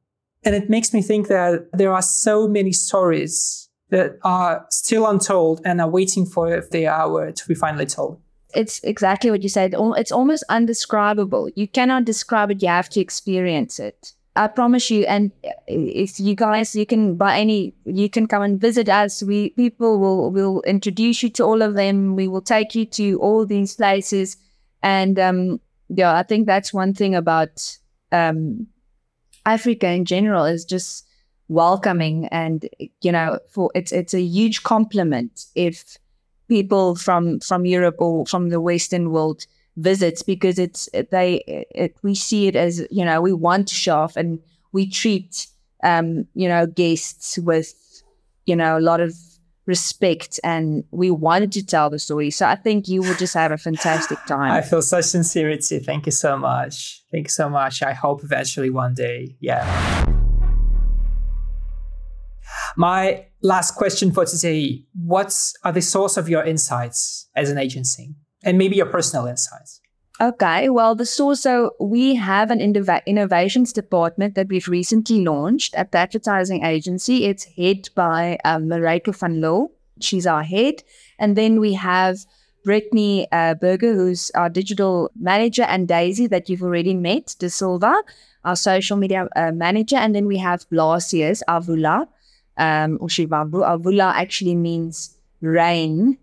and 0.45 0.55
it 0.55 0.69
makes 0.69 0.93
me 0.93 1.03
think 1.03 1.29
that 1.29 1.69
there 1.73 1.93
are 1.93 2.03
so 2.03 2.47
many 2.49 2.73
stories 2.73 3.69
that 3.91 4.19
are 4.25 4.67
still 4.71 5.07
untold 5.07 5.61
and 5.65 5.81
are 5.81 5.89
waiting 5.89 6.27
for 6.27 6.61
the 6.71 6.87
hour 6.87 7.33
to 7.33 7.49
be 7.49 7.55
finally 7.55 7.87
told 7.87 8.21
It's 8.55 8.81
exactly 8.85 9.31
what 9.31 9.43
you 9.43 9.49
said. 9.49 9.75
It's 9.97 10.13
almost 10.13 10.45
undescribable. 10.49 11.51
You 11.55 11.69
cannot 11.69 12.05
describe 12.05 12.51
it. 12.51 12.63
You 12.63 12.69
have 12.69 12.89
to 12.91 13.01
experience 13.01 13.79
it. 13.79 14.15
I 14.37 14.49
promise 14.49 14.91
you. 14.91 15.05
And 15.07 15.31
if 15.67 16.19
you 16.19 16.35
guys, 16.35 16.75
you 16.75 16.87
can 16.87 17.17
by 17.17 17.39
any, 17.39 17.75
you 17.85 18.09
can 18.11 18.27
come 18.27 18.43
and 18.43 18.61
visit 18.61 18.89
us. 18.89 19.23
We 19.23 19.51
people 19.51 20.01
will 20.01 20.31
will 20.33 20.61
introduce 20.63 21.23
you 21.23 21.31
to 21.31 21.45
all 21.45 21.63
of 21.63 21.75
them. 21.75 22.17
We 22.17 22.27
will 22.27 22.43
take 22.43 22.75
you 22.75 22.85
to 22.99 23.19
all 23.21 23.47
these 23.47 23.77
places. 23.77 24.37
And 24.83 25.19
um, 25.19 25.61
yeah, 25.89 26.15
I 26.17 26.25
think 26.25 26.47
that's 26.47 26.75
one 26.75 26.95
thing 26.95 27.15
about 27.15 27.79
um, 28.11 28.67
Africa 29.47 29.89
in 29.89 30.05
general 30.05 30.45
is 30.45 30.65
just 30.65 31.07
welcoming 31.49 32.27
and 32.29 32.69
you 33.03 33.13
know 33.13 33.39
for 33.51 33.71
it's 33.75 33.93
it's 33.93 34.15
a 34.15 34.21
huge 34.23 34.63
compliment 34.63 35.47
if 35.55 35.99
people 36.49 36.95
from 36.95 37.41
from 37.41 37.67
Europe 37.67 37.97
or 37.99 38.27
from 38.27 38.49
the 38.49 38.61
Western 38.61 39.11
world 39.11 39.47
visits 39.77 40.23
because 40.23 40.59
it's 40.59 40.89
they 41.11 41.37
it, 41.75 41.95
we 42.03 42.15
see 42.15 42.47
it 42.47 42.57
as 42.57 42.87
you 42.91 43.05
know 43.05 43.21
we 43.21 43.33
want 43.33 43.69
to 43.69 43.75
show 43.75 43.97
off 43.97 44.17
and 44.17 44.41
we 44.73 44.89
treat 44.89 45.47
um 45.83 46.27
you 46.35 46.49
know 46.49 46.67
guests 46.67 47.39
with 47.39 47.75
you 48.47 48.57
know 48.57 48.79
a 48.79 48.81
lot 48.81 49.01
of 49.01 49.15
respect 49.67 50.39
and 50.45 50.85
we 50.91 51.11
wanted 51.11 51.51
to 51.53 51.65
tell 51.65 51.89
the 51.89 51.99
story 51.99 52.31
so 52.31 52.47
i 52.47 52.55
think 52.55 52.89
you 52.89 53.01
will 53.03 53.15
just 53.15 53.35
have 53.35 53.53
a 53.53 53.57
fantastic 53.57 54.19
time. 54.27 54.53
I 54.53 54.61
feel 54.61 54.83
such 54.83 55.05
sincerity. 55.05 55.79
Thank 55.79 56.07
you 56.07 56.13
so 56.13 56.37
much. 56.37 57.03
Thank 57.11 57.27
you 57.27 57.31
so 57.31 57.49
much. 57.49 57.83
I 57.83 57.93
hope 57.93 58.23
eventually 58.23 58.71
one 58.71 58.95
day. 58.95 59.37
Yeah. 59.41 59.65
My 62.77 63.27
last 63.43 63.73
question 63.77 64.13
for 64.13 64.25
today 64.25 64.85
What 64.95 65.35
are 65.63 65.73
the 65.73 65.83
source 65.83 66.17
of 66.17 66.29
your 66.29 66.45
insights 66.45 67.29
as 67.37 67.51
an 67.51 67.59
agency? 67.59 68.15
And 68.43 68.59
maybe 68.59 68.77
your 68.77 68.87
personal 68.87 69.27
insights? 69.27 69.81
Okay, 70.21 70.69
well, 70.69 70.95
the 70.95 71.07
source, 71.07 71.41
so 71.41 71.75
we 71.81 72.15
have 72.15 72.53
an 72.53 72.61
innova- 72.61 73.05
innovations 73.05 73.73
department 73.73 74.37
that 74.37 74.47
we've 74.47 74.69
recently 74.69 75.25
launched 75.25 75.75
at 75.75 75.91
the 75.91 75.99
advertising 75.99 76.65
agency. 76.65 77.25
It's 77.25 77.45
head 77.57 77.89
by 77.97 78.39
um, 78.45 78.69
van 78.69 79.41
Loo. 79.41 79.73
She's 80.01 80.25
our 80.25 80.45
head. 80.45 80.85
And 81.19 81.37
then 81.37 81.59
we 81.59 81.73
have 81.75 82.19
Brittany 82.63 83.27
uh, 83.33 83.55
Berger, 83.55 83.93
who's 83.93 84.31
our 84.37 84.49
digital 84.49 85.11
manager, 85.21 85.65
and 85.65 85.89
Daisy, 85.89 86.29
that 86.29 86.49
you've 86.49 86.63
already 86.63 86.95
met, 86.95 87.35
De 87.41 87.51
Silva, 87.51 88.01
our 88.45 88.57
social 88.57 88.97
media 88.97 89.29
uh, 89.35 89.51
manager. 89.51 89.97
And 89.97 90.15
then 90.15 90.27
we 90.27 90.39
have 90.39 90.65
Blasius 90.71 91.43
Avula, 91.49 92.07
um, 92.57 92.99
Oshiwambo. 92.99 93.67
Avula 93.67 94.15
actually 94.15 94.55
means 94.55 95.17
rain 95.41 96.19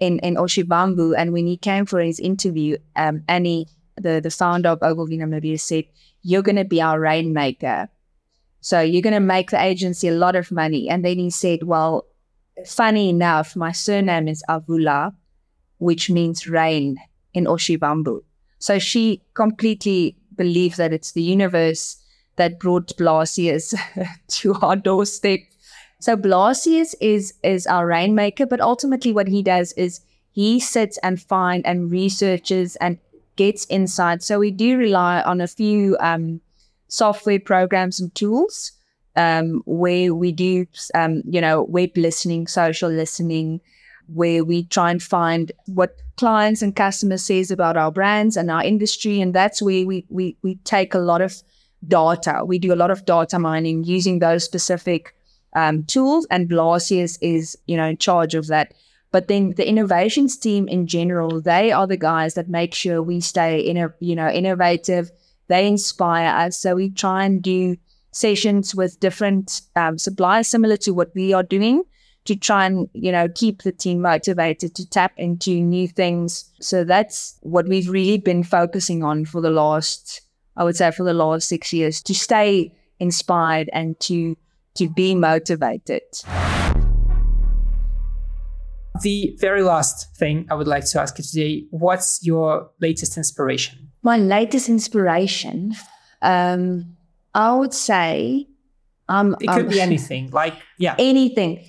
in, 0.00 0.18
in 0.20 0.34
Oshiwambo. 0.34 1.14
And 1.16 1.32
when 1.32 1.46
he 1.46 1.56
came 1.56 1.86
for 1.86 2.00
his 2.00 2.18
interview, 2.18 2.76
um, 2.96 3.22
Annie, 3.28 3.68
the, 3.96 4.20
the 4.20 4.30
founder 4.30 4.70
of 4.70 4.82
Ogilvy 4.82 5.18
Namibia, 5.18 5.60
said, 5.60 5.84
You're 6.22 6.42
going 6.42 6.56
to 6.56 6.64
be 6.64 6.80
our 6.80 6.98
rainmaker. 6.98 7.88
So 8.62 8.80
you're 8.80 9.02
going 9.02 9.14
to 9.14 9.20
make 9.20 9.50
the 9.50 9.62
agency 9.62 10.08
a 10.08 10.14
lot 10.14 10.36
of 10.36 10.50
money. 10.50 10.88
And 10.88 11.04
then 11.04 11.18
he 11.18 11.30
said, 11.30 11.62
Well, 11.62 12.06
funny 12.66 13.10
enough, 13.10 13.54
my 13.54 13.72
surname 13.72 14.28
is 14.28 14.42
Avula, 14.48 15.14
which 15.78 16.10
means 16.10 16.48
rain 16.48 16.96
in 17.34 17.44
Oshiwambo. 17.44 18.22
So 18.58 18.78
she 18.78 19.22
completely 19.34 20.16
believes 20.36 20.76
that 20.76 20.92
it's 20.92 21.12
the 21.12 21.22
universe 21.22 21.96
that 22.36 22.58
brought 22.58 22.96
Blasius 22.96 23.74
to 24.28 24.54
our 24.54 24.76
doorstep 24.76 25.40
So 26.00 26.16
Blasius 26.16 26.94
is 27.00 27.34
is 27.42 27.66
our 27.66 27.86
rainmaker, 27.86 28.46
but 28.46 28.60
ultimately 28.60 29.12
what 29.12 29.28
he 29.28 29.42
does 29.42 29.72
is 29.72 30.00
he 30.32 30.58
sits 30.58 30.98
and 31.02 31.20
finds 31.20 31.66
and 31.66 31.90
researches 31.90 32.76
and 32.76 32.98
gets 33.36 33.66
insight. 33.68 34.22
So 34.22 34.38
we 34.38 34.50
do 34.50 34.78
rely 34.78 35.22
on 35.22 35.40
a 35.40 35.46
few 35.46 35.96
um, 36.00 36.40
software 36.88 37.38
programs 37.40 38.00
and 38.00 38.14
tools 38.14 38.72
um, 39.14 39.62
where 39.66 40.14
we 40.14 40.32
do, 40.32 40.66
um, 40.94 41.22
you 41.26 41.40
know, 41.40 41.62
web 41.64 41.90
listening, 41.96 42.46
social 42.46 42.90
listening, 42.90 43.60
where 44.06 44.42
we 44.42 44.64
try 44.64 44.90
and 44.90 45.02
find 45.02 45.52
what 45.66 45.96
clients 46.16 46.62
and 46.62 46.74
customers 46.74 47.24
says 47.24 47.50
about 47.50 47.76
our 47.76 47.92
brands 47.92 48.36
and 48.36 48.50
our 48.50 48.64
industry, 48.64 49.20
and 49.20 49.34
that's 49.34 49.60
where 49.60 49.86
we 49.86 50.06
we 50.08 50.36
we 50.42 50.54
take 50.64 50.94
a 50.94 50.98
lot 50.98 51.20
of 51.20 51.42
data. 51.86 52.42
We 52.44 52.58
do 52.58 52.72
a 52.72 52.80
lot 52.82 52.90
of 52.90 53.04
data 53.04 53.38
mining 53.38 53.84
using 53.84 54.18
those 54.18 54.44
specific 54.44 55.14
um, 55.54 55.84
tools, 55.84 56.26
and 56.30 56.48
Blasius 56.48 57.18
is 57.20 57.56
you 57.66 57.76
know 57.76 57.86
in 57.86 57.96
charge 57.96 58.34
of 58.34 58.46
that. 58.48 58.74
But 59.12 59.26
then 59.26 59.54
the 59.56 59.68
innovations 59.68 60.36
team 60.36 60.68
in 60.68 60.86
general, 60.86 61.40
they 61.40 61.72
are 61.72 61.86
the 61.86 61.96
guys 61.96 62.34
that 62.34 62.48
make 62.48 62.74
sure 62.74 63.02
we 63.02 63.20
stay 63.20 63.60
in 63.60 63.76
a 63.76 63.92
you 64.00 64.14
know 64.14 64.28
innovative. 64.28 65.10
They 65.48 65.66
inspire 65.66 66.28
us, 66.28 66.58
so 66.58 66.76
we 66.76 66.90
try 66.90 67.24
and 67.24 67.42
do 67.42 67.76
sessions 68.12 68.74
with 68.74 69.00
different 69.00 69.62
um, 69.76 69.98
suppliers, 69.98 70.48
similar 70.48 70.76
to 70.78 70.92
what 70.92 71.10
we 71.14 71.32
are 71.32 71.42
doing, 71.42 71.82
to 72.24 72.36
try 72.36 72.66
and 72.66 72.88
you 72.92 73.10
know 73.10 73.28
keep 73.28 73.62
the 73.62 73.72
team 73.72 74.00
motivated 74.00 74.74
to 74.76 74.88
tap 74.88 75.12
into 75.16 75.60
new 75.60 75.88
things. 75.88 76.44
So 76.60 76.84
that's 76.84 77.36
what 77.40 77.66
we've 77.66 77.88
really 77.88 78.18
been 78.18 78.44
focusing 78.44 79.02
on 79.02 79.24
for 79.24 79.40
the 79.40 79.50
last, 79.50 80.20
I 80.56 80.62
would 80.62 80.76
say, 80.76 80.92
for 80.92 81.02
the 81.02 81.14
last 81.14 81.48
six 81.48 81.72
years, 81.72 82.00
to 82.02 82.14
stay 82.14 82.72
inspired 83.00 83.70
and 83.72 83.98
to 84.00 84.36
to 84.74 84.88
be 84.88 85.14
motivated. 85.14 86.02
The 89.02 89.36
very 89.38 89.62
last 89.62 90.14
thing 90.16 90.46
I 90.50 90.54
would 90.54 90.66
like 90.66 90.84
to 90.90 91.00
ask 91.00 91.18
you 91.18 91.24
today: 91.24 91.66
What's 91.70 92.24
your 92.24 92.70
latest 92.80 93.16
inspiration? 93.16 93.90
My 94.02 94.16
latest 94.16 94.68
inspiration. 94.68 95.74
Um, 96.22 96.96
I 97.34 97.54
would 97.54 97.72
say 97.72 98.46
um, 99.08 99.36
it 99.40 99.48
could 99.48 99.66
um, 99.66 99.68
be 99.68 99.80
anything. 99.80 100.30
Like 100.30 100.54
yeah, 100.78 100.94
anything. 100.98 101.64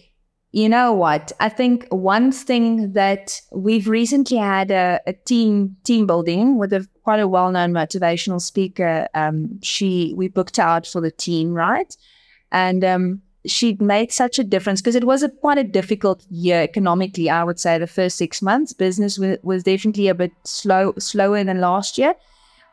You 0.54 0.68
know 0.68 0.92
what? 0.92 1.32
I 1.40 1.48
think 1.48 1.88
one 1.90 2.34
thing 2.34 2.92
that 2.94 3.40
we've 3.54 3.88
recently 3.88 4.38
had 4.38 4.70
a, 4.70 5.00
a 5.08 5.14
team 5.14 5.78
team 5.84 6.06
building 6.06 6.58
with 6.58 6.74
a 6.74 6.88
quite 7.04 7.20
a 7.20 7.28
well 7.28 7.52
known 7.52 7.72
motivational 7.72 8.42
speaker. 8.42 9.08
Um, 9.14 9.62
she 9.62 10.14
we 10.18 10.28
booked 10.28 10.60
out 10.60 10.86
for 10.86 11.00
the 11.00 11.12
team, 11.12 11.54
right? 11.54 11.96
And 12.52 12.84
um, 12.84 13.22
she 13.46 13.78
made 13.80 14.12
such 14.12 14.40
a 14.40 14.44
difference 14.44 14.82
because 14.82 14.96
it 14.96 15.04
was 15.04 15.24
a 15.24 15.30
quite 15.30 15.58
a 15.58 15.64
difficult 15.64 16.26
year 16.30 16.62
economically. 16.62 17.30
I 17.30 17.44
would 17.44 17.60
say 17.60 17.78
the 17.78 17.88
first 17.88 18.18
six 18.18 18.42
months, 18.42 18.74
business 18.74 19.18
was, 19.18 19.38
was 19.44 19.64
definitely 19.64 20.08
a 20.08 20.16
bit 20.16 20.32
slow 20.44 20.94
slower 21.00 21.44
than 21.44 21.62
last 21.62 21.98
year. 21.98 22.16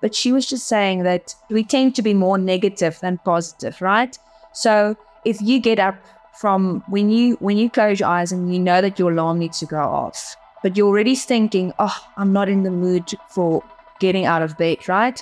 But 0.00 0.14
she 0.14 0.32
was 0.32 0.46
just 0.46 0.68
saying 0.68 1.02
that 1.02 1.34
we 1.50 1.64
tend 1.64 1.96
to 1.96 2.02
be 2.02 2.14
more 2.14 2.38
negative 2.38 2.98
than 3.00 3.18
positive, 3.18 3.80
right? 3.80 4.16
So 4.52 4.96
if 5.24 5.40
you 5.40 5.58
get 5.58 5.78
up 5.78 5.96
from 6.38 6.84
when 6.88 7.10
you 7.10 7.36
when 7.40 7.58
you 7.58 7.68
close 7.68 7.98
your 7.98 8.08
eyes 8.08 8.30
and 8.30 8.52
you 8.52 8.60
know 8.60 8.80
that 8.80 8.98
your 8.98 9.10
alarm 9.10 9.38
needs 9.38 9.58
to 9.60 9.66
go 9.66 9.80
off, 9.80 10.36
but 10.62 10.76
you're 10.76 10.86
already 10.86 11.16
thinking, 11.16 11.72
oh, 11.78 11.96
I'm 12.16 12.32
not 12.32 12.48
in 12.48 12.62
the 12.62 12.70
mood 12.70 13.12
for 13.30 13.64
getting 14.00 14.24
out 14.24 14.42
of 14.42 14.56
bed, 14.56 14.88
right? 14.88 15.20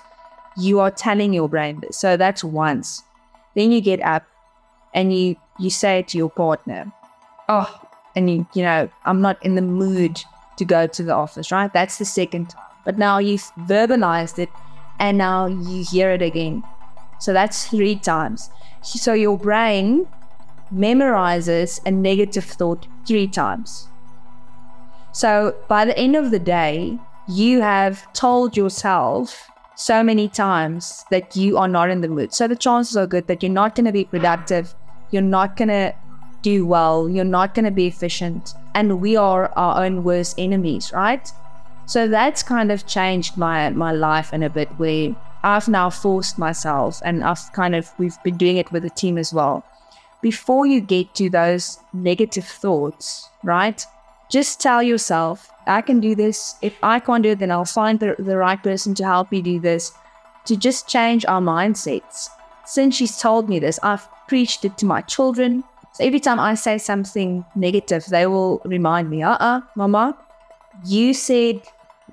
You 0.59 0.81
are 0.81 0.91
telling 0.91 1.33
your 1.33 1.49
brain 1.49 1.81
this. 1.81 1.99
So 1.99 2.17
that's 2.17 2.45
once. 2.45 3.03
Then 3.55 3.73
you 3.73 3.81
get 3.81 4.03
up 4.03 4.25
and 4.97 5.16
you 5.16 5.36
you 5.61 5.70
say 5.70 6.03
to 6.03 6.18
your 6.18 6.30
partner, 6.30 6.92
oh, 7.49 7.80
and 8.16 8.28
you 8.28 8.47
you 8.55 8.62
know, 8.62 8.88
I'm 9.05 9.20
not 9.20 9.40
in 9.44 9.55
the 9.55 9.62
mood 9.62 10.20
to 10.57 10.64
go 10.64 10.86
to 10.88 11.03
the 11.05 11.14
office, 11.14 11.53
right? 11.53 11.72
That's 11.72 11.99
the 11.99 12.05
second 12.05 12.51
time. 12.51 12.64
But 12.84 12.99
now 12.99 13.18
you've 13.18 13.53
verbalized 13.59 14.38
it 14.38 14.49
and 14.99 15.18
now 15.18 15.47
you 15.47 15.84
hear 15.84 16.11
it 16.11 16.22
again. 16.22 16.64
So 17.20 17.32
that's 17.32 17.68
three 17.68 17.97
times. 17.97 18.51
So 18.82 19.12
your 19.12 19.36
brain 19.36 20.07
memorizes 20.72 21.80
a 21.84 21.90
negative 21.90 22.44
thought 22.44 22.86
three 23.07 23.26
times. 23.26 23.88
So 25.12 25.57
by 25.68 25.84
the 25.84 25.99
end 25.99 26.16
of 26.16 26.30
the 26.30 26.38
day, 26.38 26.99
you 27.28 27.61
have 27.61 28.11
told 28.12 28.57
yourself 28.57 29.49
so 29.74 30.03
many 30.03 30.28
times 30.28 31.05
that 31.11 31.36
you 31.36 31.59
are 31.59 31.68
not 31.68 31.90
in 31.90 32.01
the 32.01 32.09
mood. 32.09 32.32
So 32.32 32.49
the 32.49 32.57
chances 32.57 32.97
are 32.97 33.07
good 33.07 33.26
that 33.26 33.42
you're 33.42 33.53
not 33.53 33.74
going 33.74 33.86
to 33.86 33.92
be 33.92 34.05
productive, 34.05 34.74
you're 35.11 35.23
not 35.23 35.57
going 35.57 35.69
to 35.69 35.95
do 36.43 36.67
well, 36.67 37.09
you're 37.09 37.25
not 37.25 37.55
going 37.55 37.65
to 37.65 37.71
be 37.71 37.87
efficient. 37.87 38.55
And 38.75 39.01
we 39.01 39.17
are 39.17 39.53
our 39.57 39.85
own 39.85 40.05
worst 40.05 40.39
enemies, 40.39 40.93
right? 40.93 41.29
So 41.87 42.09
that's 42.09 42.43
kind 42.43 42.73
of 42.73 42.87
changed 42.87 43.37
my 43.37 43.71
my 43.71 43.93
life 43.93 44.33
in 44.33 44.43
a 44.43 44.51
bit 44.51 44.69
where 44.77 45.15
I've 45.43 45.69
now 45.69 45.91
forced 45.91 46.39
myself 46.39 47.01
and 47.05 47.23
I've 47.23 47.53
kind 47.53 47.77
of 47.77 47.93
we've 47.99 48.21
been 48.25 48.37
doing 48.37 48.57
it 48.57 48.73
with 48.73 48.83
the 48.83 48.91
team 48.91 49.19
as 49.19 49.33
well. 49.33 49.65
Before 50.21 50.67
you 50.67 50.81
get 50.81 51.15
to 51.15 51.31
those 51.31 51.79
negative 51.93 52.45
thoughts, 52.45 53.29
right? 53.45 53.85
Just 54.29 54.61
tell 54.61 54.83
yourself, 54.83 55.49
I 55.67 55.83
can 55.83 56.01
do 56.01 56.17
this. 56.17 56.57
If 56.63 56.75
I 56.83 56.99
can't 56.99 57.23
do 57.23 57.31
it, 57.31 57.39
then 57.39 57.53
I'll 57.53 57.65
find 57.65 58.01
the, 58.01 58.17
the 58.19 58.37
right 58.37 58.61
person 58.61 58.95
to 58.97 59.05
help 59.05 59.31
me 59.31 59.41
do 59.41 59.61
this. 59.61 59.93
To 60.47 60.57
just 60.57 60.89
change 60.89 61.25
our 61.27 61.41
mindsets. 61.41 62.29
Since 62.65 62.97
she's 62.97 63.19
told 63.19 63.49
me 63.49 63.61
this, 63.61 63.79
I've 63.85 64.09
preached 64.29 64.64
it 64.64 64.77
to 64.79 64.87
my 64.87 65.01
children. 65.03 65.64
So 65.93 66.05
every 66.05 66.20
time 66.20 66.39
I 66.39 66.55
say 66.55 66.79
something 66.79 67.45
negative, 67.55 68.07
they 68.07 68.27
will 68.27 68.61
remind 68.64 69.11
me, 69.11 69.22
uh 69.22 69.37
uh, 69.37 69.61
mama, 69.74 70.16
you 70.85 71.14
said 71.14 71.62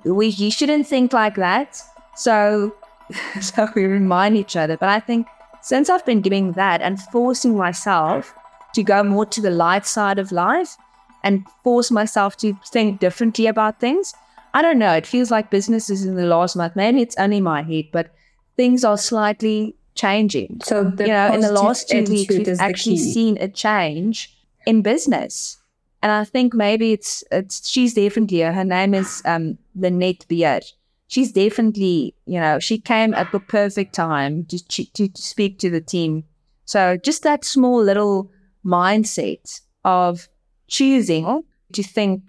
we 0.04 0.28
you 0.28 0.50
shouldn't 0.50 0.86
think 0.86 1.12
like 1.12 1.36
that. 1.36 1.80
So 2.16 2.74
so 3.40 3.68
we 3.74 3.84
remind 3.84 4.36
each 4.36 4.56
other. 4.56 4.76
But 4.76 4.88
I 4.88 5.00
think 5.00 5.26
since 5.60 5.88
I've 5.90 6.04
been 6.04 6.20
doing 6.20 6.52
that 6.52 6.82
and 6.82 7.00
forcing 7.00 7.56
myself 7.56 8.34
to 8.74 8.82
go 8.82 9.02
more 9.02 9.26
to 9.26 9.40
the 9.40 9.50
light 9.50 9.86
side 9.86 10.18
of 10.18 10.32
life 10.32 10.76
and 11.22 11.46
force 11.62 11.90
myself 11.90 12.36
to 12.38 12.54
think 12.66 13.00
differently 13.00 13.46
about 13.46 13.80
things, 13.80 14.14
I 14.52 14.62
don't 14.62 14.78
know. 14.78 14.92
It 14.92 15.06
feels 15.06 15.30
like 15.30 15.50
business 15.50 15.90
is 15.90 16.04
in 16.04 16.16
the 16.16 16.26
last 16.26 16.54
month. 16.54 16.76
Maybe 16.76 17.02
it's 17.02 17.16
only 17.16 17.40
my 17.40 17.62
head, 17.62 17.86
but 17.92 18.14
things 18.56 18.84
are 18.84 18.98
slightly 18.98 19.74
changing. 19.94 20.60
So 20.62 20.92
you 20.98 21.06
know, 21.06 21.32
in 21.32 21.40
the 21.40 21.52
last 21.52 21.88
two 21.88 22.04
weeks, 22.04 22.34
we've 22.34 22.60
actually 22.60 22.98
seen 22.98 23.38
a 23.40 23.48
change 23.48 24.36
in 24.66 24.82
business. 24.82 25.58
And 26.02 26.12
I 26.12 26.24
think 26.24 26.52
maybe 26.54 26.92
it's 26.92 27.24
it's 27.30 27.68
she's 27.68 27.94
definitely 27.94 28.40
her 28.40 28.64
name 28.64 28.94
is 28.94 29.22
um 29.24 29.58
Lynette 29.74 30.26
Beard. 30.28 30.64
She's 31.06 31.32
definitely 31.32 32.14
you 32.26 32.40
know 32.40 32.58
she 32.58 32.78
came 32.78 33.14
at 33.14 33.32
the 33.32 33.40
perfect 33.40 33.94
time 33.94 34.44
to, 34.46 34.58
to 34.68 34.84
to 34.84 35.10
speak 35.14 35.58
to 35.60 35.70
the 35.70 35.80
team. 35.80 36.24
So 36.66 36.96
just 36.96 37.22
that 37.22 37.44
small 37.44 37.82
little 37.82 38.30
mindset 38.64 39.60
of 39.84 40.28
choosing 40.66 41.42
to 41.72 41.82
think 41.82 42.22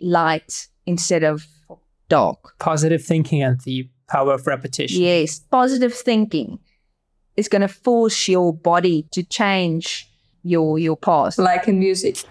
light 0.00 0.68
instead 0.86 1.24
of 1.24 1.46
dark. 2.08 2.58
Positive 2.58 3.02
thinking 3.02 3.42
and 3.42 3.60
the 3.62 3.88
power 4.08 4.34
of 4.34 4.46
repetition. 4.46 5.02
Yes, 5.02 5.38
positive 5.38 5.94
thinking 5.94 6.58
is 7.38 7.48
going 7.48 7.62
to 7.62 7.68
force 7.68 8.28
your 8.28 8.52
body 8.52 9.06
to 9.12 9.22
change 9.22 10.10
your 10.42 10.78
your 10.78 10.96
path. 10.96 11.38
Like 11.38 11.68
in 11.68 11.78
music. 11.78 12.24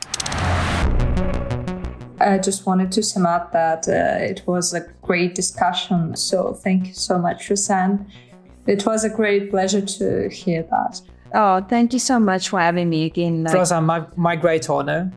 I 2.19 2.39
just 2.39 2.65
wanted 2.65 2.91
to 2.93 3.03
sum 3.03 3.25
up 3.25 3.51
that 3.53 3.87
uh, 3.87 4.31
it 4.31 4.41
was 4.45 4.73
a 4.73 4.81
great 5.01 5.35
discussion. 5.35 6.15
So 6.15 6.53
thank 6.53 6.87
you 6.87 6.93
so 6.93 7.17
much, 7.19 7.49
Rozanne. 7.49 8.05
It 8.65 8.85
was 8.85 9.05
a 9.05 9.09
great 9.09 9.49
pleasure 9.49 9.81
to 9.81 10.29
hear 10.29 10.63
that. 10.63 11.01
Oh, 11.33 11.61
thank 11.69 11.93
you 11.93 11.99
so 11.99 12.19
much 12.19 12.49
for 12.49 12.59
having 12.59 12.89
me 12.89 13.05
again. 13.05 13.43
Like- 13.43 13.55
Rozanne, 13.55 13.85
my, 13.85 14.05
my 14.15 14.35
great 14.35 14.69
honor. 14.69 15.11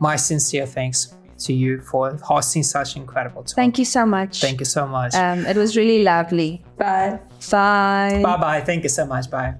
My 0.00 0.16
sincere 0.16 0.66
thanks 0.66 1.14
to 1.38 1.52
you 1.52 1.80
for 1.80 2.16
hosting 2.16 2.62
such 2.62 2.96
incredible 2.96 3.42
talk. 3.42 3.56
Thank 3.56 3.78
you 3.78 3.84
so 3.84 4.04
much. 4.04 4.40
Thank 4.40 4.60
you 4.60 4.66
so 4.66 4.86
much. 4.86 5.14
Um, 5.14 5.46
it 5.46 5.56
was 5.56 5.76
really 5.76 6.02
lovely. 6.02 6.62
Bye. 6.76 7.20
Bye. 7.50 8.20
Bye 8.22 8.36
bye. 8.36 8.60
Thank 8.60 8.82
you 8.82 8.88
so 8.88 9.06
much. 9.06 9.30
Bye. 9.30 9.54